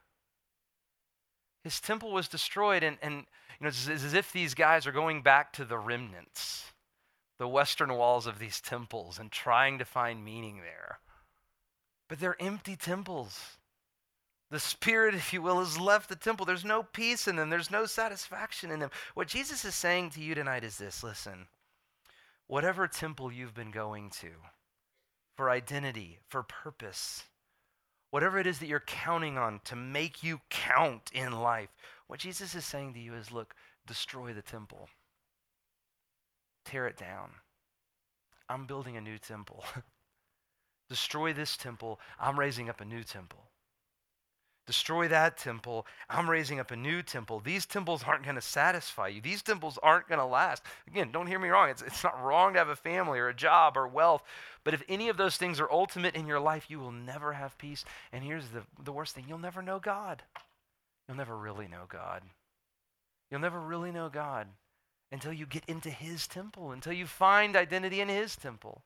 His 1.66 1.80
temple 1.82 2.12
was 2.12 2.28
destroyed, 2.28 2.84
and, 2.84 2.98
and 3.02 3.16
you 3.16 3.62
know, 3.62 3.68
it's 3.68 3.88
as 3.88 4.14
if 4.14 4.34
these 4.34 4.54
guys 4.54 4.86
are 4.86 4.92
going 4.92 5.22
back 5.22 5.54
to 5.54 5.66
the 5.66 5.78
remnants 5.78 6.73
the 7.40 7.48
western 7.48 7.94
walls 7.94 8.28
of 8.28 8.40
these 8.40 8.62
temples 8.62 9.20
and 9.20 9.32
trying 9.32 9.80
to 9.80 9.86
find 9.86 10.24
meaning 10.24 10.58
there. 10.58 11.00
But 12.08 12.20
they're 12.20 12.42
empty 12.42 12.76
temples. 12.76 13.58
The 14.52 14.60
spirit, 14.60 15.16
if 15.16 15.34
you 15.34 15.42
will, 15.42 15.60
has 15.60 15.80
left 15.80 16.10
the 16.10 16.16
temple. 16.16 16.46
There's 16.46 16.66
no 16.66 16.84
peace 16.84 17.28
in 17.28 17.38
them, 17.38 17.50
there's 17.50 17.72
no 17.72 17.86
satisfaction 17.86 18.70
in 18.70 18.80
them. 18.80 18.92
What 19.16 19.28
Jesus 19.28 19.66
is 19.66 19.74
saying 19.74 20.12
to 20.12 20.22
you 20.22 20.36
tonight 20.36 20.64
is 20.64 20.78
this 20.78 21.04
listen, 21.04 21.48
whatever 22.48 22.88
temple 22.88 23.32
you've 23.32 23.56
been 23.56 23.72
going 23.72 24.12
to 24.22 24.30
for 25.36 25.50
identity, 25.50 26.20
for 26.30 26.44
purpose, 26.44 27.24
whatever 28.12 28.38
it 28.38 28.46
is 28.46 28.60
that 28.60 28.68
you're 28.68 28.80
counting 28.82 29.40
on 29.40 29.60
to 29.66 29.76
make 29.76 30.22
you 30.22 30.42
count 30.52 31.10
in 31.12 31.32
life, 31.32 31.70
what 32.06 32.20
Jesus 32.20 32.54
is 32.54 32.64
saying 32.64 32.94
to 32.94 33.00
you 33.00 33.16
is 33.16 33.32
look, 33.32 33.56
destroy 33.88 34.34
the 34.34 34.44
temple 34.44 34.88
tear 36.66 36.88
it 36.88 36.98
down. 36.98 37.32
I'm 38.50 38.66
building 38.66 38.98
a 38.98 39.02
new 39.02 39.18
temple. 39.18 39.64
Destroy 40.90 41.34
this 41.34 41.58
temple, 41.58 42.00
I'm 42.20 42.40
raising 42.40 42.70
up 42.70 42.82
a 42.82 42.86
new 42.86 43.04
temple. 43.04 43.40
Destroy 44.66 45.10
that 45.10 45.38
temple, 45.38 45.86
I'm 46.10 46.30
raising 46.30 46.60
up 46.60 46.72
a 46.72 46.76
new 46.76 47.02
temple. 47.02 47.42
These 47.42 47.66
temples 47.66 48.04
aren't 48.04 48.24
going 48.24 48.36
to 48.36 48.42
satisfy 48.42 49.10
you. 49.10 49.20
These 49.20 49.42
temples 49.42 49.78
aren't 49.84 50.08
going 50.08 50.20
to 50.20 50.26
last. 50.26 50.64
Again, 50.88 51.12
don't 51.12 51.28
hear 51.28 51.40
me 51.40 51.50
wrong. 51.50 51.70
It's, 51.70 51.82
it's 51.82 52.04
not 52.04 52.22
wrong 52.24 52.54
to 52.54 52.60
have 52.60 52.70
a 52.70 52.76
family 52.76 53.20
or 53.20 53.28
a 53.28 53.36
job 53.36 53.76
or 53.76 53.88
wealth. 53.88 54.24
But 54.64 54.74
if 54.74 54.84
any 54.88 55.10
of 55.10 55.18
those 55.18 55.36
things 55.36 55.60
are 55.60 55.70
ultimate 55.70 56.16
in 56.16 56.28
your 56.28 56.40
life, 56.40 56.70
you 56.70 56.80
will 56.80 56.94
never 56.94 57.34
have 57.34 57.58
peace. 57.58 57.84
And 58.14 58.24
here's 58.24 58.50
the, 58.50 58.62
the 58.82 58.94
worst 58.94 59.16
thing 59.16 59.26
you'll 59.28 59.38
never 59.38 59.62
know 59.62 59.80
God. 59.80 60.24
You'll 61.08 61.18
never 61.18 61.36
really 61.36 61.68
know 61.68 61.84
God. 61.90 62.22
You'll 63.30 63.42
never 63.42 63.60
really 63.60 63.92
know 63.92 64.08
God 64.08 64.48
until 65.14 65.32
you 65.32 65.46
get 65.46 65.64
into 65.68 65.90
His 65.90 66.28
temple, 66.28 66.72
until 66.72 66.92
you 66.92 67.06
find 67.06 67.56
identity 67.56 68.02
in 68.02 68.10
His 68.10 68.36
temple. 68.36 68.84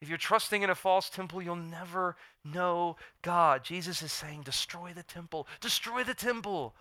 If 0.00 0.08
you're 0.08 0.16
trusting 0.16 0.62
in 0.62 0.70
a 0.70 0.74
false 0.74 1.10
temple, 1.10 1.42
you'll 1.42 1.56
never 1.56 2.16
know 2.44 2.96
God. 3.22 3.64
Jesus 3.64 4.00
is 4.00 4.12
saying, 4.12 4.42
destroy 4.42 4.92
the 4.94 5.02
temple, 5.02 5.46
destroy 5.60 6.04
the 6.04 6.14
temple. 6.14 6.74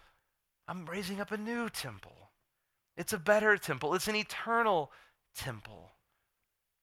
I'm 0.68 0.86
raising 0.86 1.20
up 1.20 1.32
a 1.32 1.38
new 1.38 1.68
temple. 1.70 2.30
It's 2.96 3.14
a 3.14 3.18
better 3.18 3.58
temple, 3.58 3.96
it's 3.96 4.08
an 4.08 4.16
eternal 4.16 4.92
temple. 5.36 5.90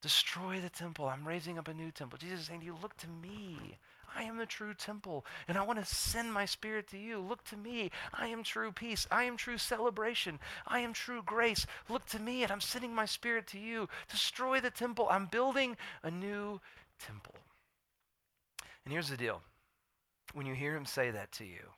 Destroy 0.03 0.61
the 0.61 0.71
temple. 0.71 1.07
I'm 1.07 1.29
raising 1.29 1.59
up 1.59 1.69
a 1.69 1.75
new 1.75 1.91
temple. 1.91 2.19
Jesus 2.19 2.41
is 2.41 2.47
saying 2.47 2.63
you, 2.63 2.75
look 2.81 2.97
to 2.97 3.07
me. 3.07 3.77
I 4.17 4.25
am 4.25 4.39
the 4.39 4.47
true 4.47 4.75
temple, 4.75 5.25
and 5.47 5.57
I 5.57 5.63
want 5.63 5.79
to 5.79 5.85
send 5.85 6.33
my 6.33 6.45
spirit 6.45 6.89
to 6.89 6.99
you. 6.99 7.21
Look 7.21 7.45
to 7.45 7.57
me. 7.57 7.91
I 8.13 8.29
am 8.29 8.43
true 8.43 8.73
peace. 8.73 9.07
I 9.11 9.25
am 9.25 9.37
true 9.37 9.59
celebration. 9.59 10.39
I 10.67 10.81
am 10.81 10.93
true 10.93 11.23
grace. 11.25 11.67
Look 11.89 12.07
to 12.07 12.19
me, 12.19 12.43
and 12.43 12.51
I'm 12.51 12.61
sending 12.61 12.95
my 12.95 13.07
spirit 13.07 13.47
to 13.49 13.59
you. 13.59 13.89
Destroy 14.11 14.61
the 14.61 14.71
temple. 14.71 15.09
I'm 15.11 15.27
building 15.27 15.77
a 16.03 16.11
new 16.11 16.61
temple. 16.99 17.35
And 18.85 18.93
here's 18.93 19.09
the 19.09 19.17
deal 19.17 19.43
when 20.33 20.47
you 20.47 20.55
hear 20.55 20.77
him 20.77 20.87
say 20.87 21.11
that 21.11 21.33
to 21.33 21.45
you, 21.45 21.71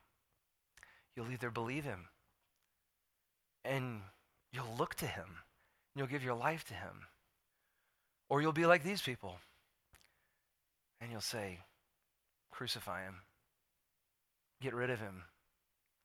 you'll 1.16 1.32
either 1.32 1.50
believe 1.50 1.84
him 1.84 2.08
and 3.64 4.00
you'll 4.52 4.74
look 4.78 4.94
to 4.96 5.06
him, 5.06 5.24
and 5.24 5.96
you'll 5.96 6.06
give 6.06 6.24
your 6.24 6.34
life 6.34 6.64
to 6.64 6.74
him, 6.74 7.06
or 8.28 8.42
you'll 8.42 8.52
be 8.52 8.66
like 8.66 8.82
these 8.82 9.00
people 9.00 9.36
and 11.02 11.10
you'll 11.10 11.20
say, 11.20 11.58
Crucify 12.52 13.04
him. 13.04 13.22
Get 14.60 14.74
rid 14.74 14.90
of 14.90 15.00
him. 15.00 15.24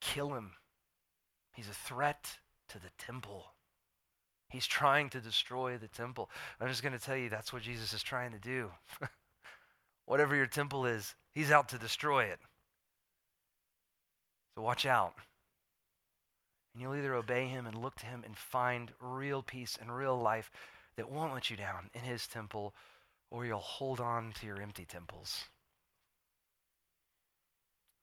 Kill 0.02 0.34
him. 0.34 0.54
He's 1.54 1.70
a 1.70 1.74
threat 1.74 2.40
to 2.70 2.80
the 2.80 2.90
temple. 2.98 3.54
He's 4.50 4.66
trying 4.66 5.10
to 5.10 5.20
destroy 5.20 5.78
the 5.78 5.90
temple. 5.90 6.30
I'm 6.60 6.70
just 6.70 6.82
going 6.82 6.98
to 6.98 7.04
tell 7.04 7.18
you 7.18 7.30
that's 7.30 7.52
what 7.52 7.62
Jesus 7.62 7.94
is 7.94 8.02
trying 8.02 8.32
to 8.32 8.40
do. 8.40 8.72
Whatever 10.06 10.36
your 10.36 10.48
temple 10.48 10.86
is, 10.86 11.16
he's 11.34 11.52
out 11.52 11.70
to 11.70 11.78
destroy 11.78 12.24
it. 12.24 12.40
So 14.56 14.62
watch 14.62 14.86
out. 14.86 15.16
And 16.74 16.82
you'll 16.82 16.96
either 16.96 17.14
obey 17.14 17.48
him 17.48 17.68
and 17.68 17.78
look 17.78 17.96
to 17.96 18.06
him 18.06 18.24
and 18.26 18.38
find 18.38 18.92
real 19.02 19.44
peace 19.44 19.78
and 19.80 19.96
real 19.96 20.18
life 20.18 20.50
that 20.96 21.12
won't 21.12 21.34
let 21.34 21.50
you 21.50 21.58
down 21.58 21.90
in 21.94 22.02
his 22.02 22.26
temple, 22.26 22.74
or 23.30 23.46
you'll 23.46 23.60
hold 23.60 24.00
on 24.00 24.32
to 24.40 24.46
your 24.46 24.62
empty 24.62 24.86
temples 24.86 25.50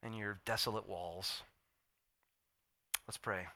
and 0.05 0.17
your 0.17 0.39
desolate 0.45 0.89
walls. 0.89 1.43
Let's 3.09 3.17
pray. 3.17 3.47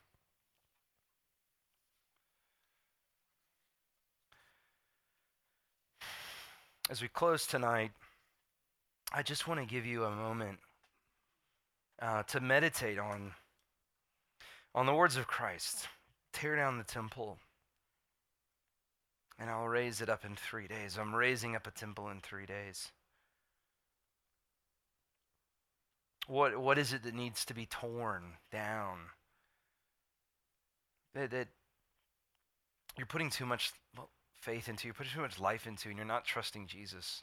As 6.90 7.02
we 7.02 7.08
close 7.08 7.46
tonight, 7.46 7.90
I 9.12 9.22
just 9.22 9.46
want 9.46 9.61
to 9.61 9.66
give 9.66 9.84
you 9.84 10.04
a 10.04 10.11
moment 10.11 10.58
uh, 12.00 12.22
to 12.24 12.40
meditate 12.40 12.98
on, 12.98 13.32
on 14.74 14.87
the 14.87 14.94
words 14.94 15.16
of 15.16 15.26
Christ. 15.26 15.87
Tear 16.32 16.56
down 16.56 16.78
the 16.78 16.84
temple, 16.84 17.38
and 19.38 19.50
I'll 19.50 19.68
raise 19.68 20.00
it 20.00 20.08
up 20.08 20.24
in 20.24 20.34
three 20.34 20.66
days. 20.66 20.98
I'm 20.98 21.14
raising 21.14 21.54
up 21.56 21.66
a 21.66 21.70
temple 21.70 22.08
in 22.08 22.20
three 22.20 22.46
days. 22.46 22.90
What, 26.28 26.60
what 26.60 26.76
is 26.76 26.92
it 26.92 27.02
that 27.04 27.14
needs 27.14 27.46
to 27.46 27.54
be 27.54 27.64
torn 27.64 28.22
down? 28.52 28.98
That, 31.14 31.30
that 31.30 31.48
you're 32.98 33.06
putting 33.06 33.30
too 33.30 33.46
much 33.46 33.72
faith 34.34 34.68
into, 34.68 34.86
you're 34.86 34.94
putting 34.94 35.12
too 35.12 35.22
much 35.22 35.40
life 35.40 35.66
into, 35.66 35.88
and 35.88 35.96
you're 35.96 36.06
not 36.06 36.26
trusting 36.26 36.66
Jesus? 36.66 37.22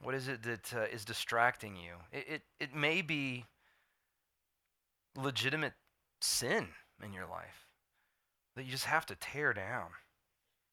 What 0.00 0.14
is 0.14 0.28
it 0.28 0.44
that 0.44 0.72
uh, 0.72 0.86
is 0.92 1.04
distracting 1.04 1.74
you? 1.74 1.94
It, 2.12 2.26
it, 2.28 2.42
it 2.60 2.74
may 2.74 3.02
be 3.02 3.46
legitimate 5.16 5.72
sin 6.20 6.68
in 7.04 7.12
your 7.12 7.26
life 7.26 7.66
that 8.54 8.64
you 8.64 8.70
just 8.70 8.84
have 8.84 9.04
to 9.06 9.16
tear 9.16 9.52
down. 9.52 9.88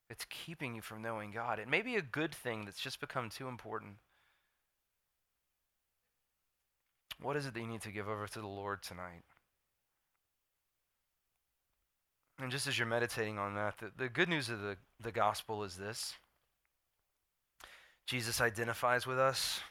It's 0.07 0.25
keeping 0.29 0.75
you 0.75 0.81
from 0.81 1.01
knowing 1.01 1.31
God. 1.31 1.57
It 1.57 1.67
may 1.67 1.81
be 1.81 1.95
a 1.95 2.01
good 2.01 2.35
thing 2.35 2.65
that's 2.65 2.79
just 2.79 2.99
become 2.99 3.29
too 3.29 3.47
important. 3.47 3.95
What 7.21 7.37
is 7.37 7.45
it 7.45 7.53
that 7.53 7.61
you 7.61 7.67
need 7.67 7.81
to 7.81 7.91
give 7.91 8.09
over 8.09 8.27
to 8.27 8.39
the 8.39 8.47
Lord 8.47 8.81
tonight? 8.81 9.23
And 12.41 12.51
just 12.51 12.65
as 12.65 12.77
you're 12.77 12.87
meditating 12.87 13.37
on 13.37 13.53
that, 13.53 13.77
the, 13.77 13.91
the 13.95 14.09
good 14.09 14.27
news 14.27 14.49
of 14.49 14.61
the, 14.61 14.75
the 14.99 15.11
gospel 15.11 15.63
is 15.63 15.75
this 15.75 16.15
Jesus 18.07 18.41
identifies 18.41 19.05
with 19.05 19.19
us. 19.19 19.61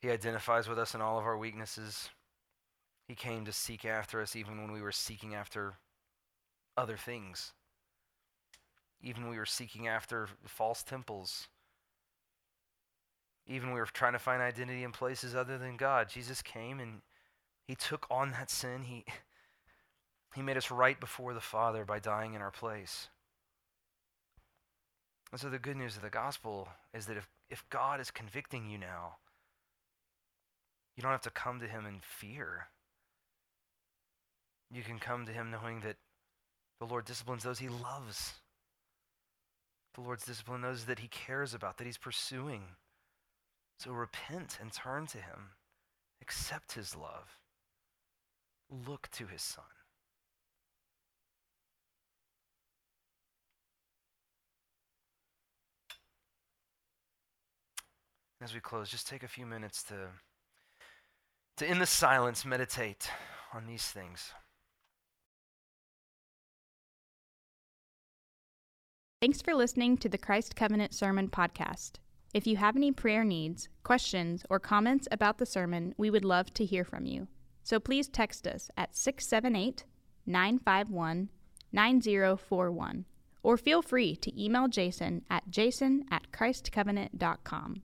He 0.00 0.10
identifies 0.10 0.68
with 0.68 0.78
us 0.78 0.94
in 0.94 1.02
all 1.02 1.18
of 1.18 1.26
our 1.26 1.36
weaknesses. 1.36 2.08
He 3.06 3.14
came 3.14 3.44
to 3.44 3.52
seek 3.52 3.84
after 3.84 4.22
us 4.22 4.34
even 4.34 4.60
when 4.60 4.72
we 4.72 4.80
were 4.80 4.90
seeking 4.90 5.34
after 5.34 5.74
other 6.76 6.96
things. 6.96 7.52
Even 9.02 9.24
when 9.24 9.32
we 9.32 9.38
were 9.38 9.46
seeking 9.46 9.86
after 9.86 10.28
false 10.46 10.82
temples. 10.82 11.48
Even 13.46 13.72
we 13.72 13.80
were 13.80 13.86
trying 13.86 14.12
to 14.12 14.18
find 14.18 14.40
identity 14.40 14.84
in 14.84 14.92
places 14.92 15.34
other 15.34 15.58
than 15.58 15.76
God. 15.76 16.08
Jesus 16.08 16.42
came 16.42 16.78
and 16.80 17.02
he 17.66 17.74
took 17.74 18.06
on 18.10 18.30
that 18.32 18.50
sin. 18.50 18.82
He 18.82 19.04
he 20.34 20.42
made 20.42 20.56
us 20.56 20.70
right 20.70 20.98
before 20.98 21.34
the 21.34 21.40
Father 21.40 21.84
by 21.84 21.98
dying 21.98 22.34
in 22.34 22.40
our 22.40 22.50
place. 22.50 23.08
And 25.30 25.40
so 25.40 25.48
the 25.48 25.58
good 25.58 25.76
news 25.76 25.96
of 25.96 26.02
the 26.02 26.10
gospel 26.10 26.68
is 26.94 27.06
that 27.06 27.16
if, 27.16 27.28
if 27.50 27.64
God 27.70 28.00
is 28.00 28.10
convicting 28.10 28.68
you 28.68 28.78
now, 28.78 29.16
you 30.96 31.02
don't 31.02 31.12
have 31.12 31.22
to 31.22 31.30
come 31.30 31.60
to 31.60 31.66
him 31.66 31.86
in 31.86 32.00
fear. 32.00 32.68
You 34.70 34.82
can 34.82 34.98
come 34.98 35.26
to 35.26 35.32
him 35.32 35.50
knowing 35.50 35.80
that 35.80 35.96
the 36.80 36.86
Lord 36.86 37.04
disciplines 37.04 37.44
those 37.44 37.58
he 37.58 37.68
loves. 37.68 38.34
The 39.94 40.00
Lord's 40.00 40.24
discipline 40.24 40.62
those 40.62 40.86
that 40.86 40.98
he 40.98 41.08
cares 41.08 41.52
about, 41.52 41.76
that 41.78 41.86
he's 41.86 41.98
pursuing. 41.98 42.62
So 43.82 43.90
repent 43.90 44.58
and 44.60 44.72
turn 44.72 45.08
to 45.08 45.18
him. 45.18 45.56
Accept 46.20 46.70
his 46.70 46.94
love. 46.94 47.36
Look 48.70 49.08
to 49.14 49.26
his 49.26 49.42
son. 49.42 49.64
As 58.40 58.54
we 58.54 58.60
close, 58.60 58.88
just 58.88 59.08
take 59.08 59.24
a 59.24 59.28
few 59.28 59.46
minutes 59.46 59.82
to, 59.84 60.10
to 61.56 61.66
in 61.66 61.80
the 61.80 61.86
silence, 61.86 62.44
meditate 62.44 63.10
on 63.52 63.66
these 63.66 63.86
things. 63.86 64.30
Thanks 69.20 69.42
for 69.42 69.56
listening 69.56 69.96
to 69.96 70.08
the 70.08 70.18
Christ 70.18 70.54
Covenant 70.54 70.94
Sermon 70.94 71.28
Podcast. 71.28 71.94
If 72.32 72.46
you 72.46 72.56
have 72.56 72.76
any 72.76 72.92
prayer 72.92 73.24
needs, 73.24 73.68
questions, 73.82 74.44
or 74.48 74.58
comments 74.58 75.06
about 75.10 75.38
the 75.38 75.46
sermon, 75.46 75.94
we 75.98 76.08
would 76.08 76.24
love 76.24 76.52
to 76.54 76.64
hear 76.64 76.84
from 76.84 77.04
you. 77.04 77.28
So 77.62 77.78
please 77.78 78.08
text 78.08 78.46
us 78.46 78.70
at 78.76 78.96
678 78.96 79.84
951 80.26 81.28
9041 81.72 83.04
or 83.42 83.56
feel 83.56 83.82
free 83.82 84.14
to 84.16 84.42
email 84.42 84.68
Jason 84.68 85.24
at 85.28 85.50
jason 85.50 86.04
at 86.10 86.30
christcovenant.com. 86.32 87.82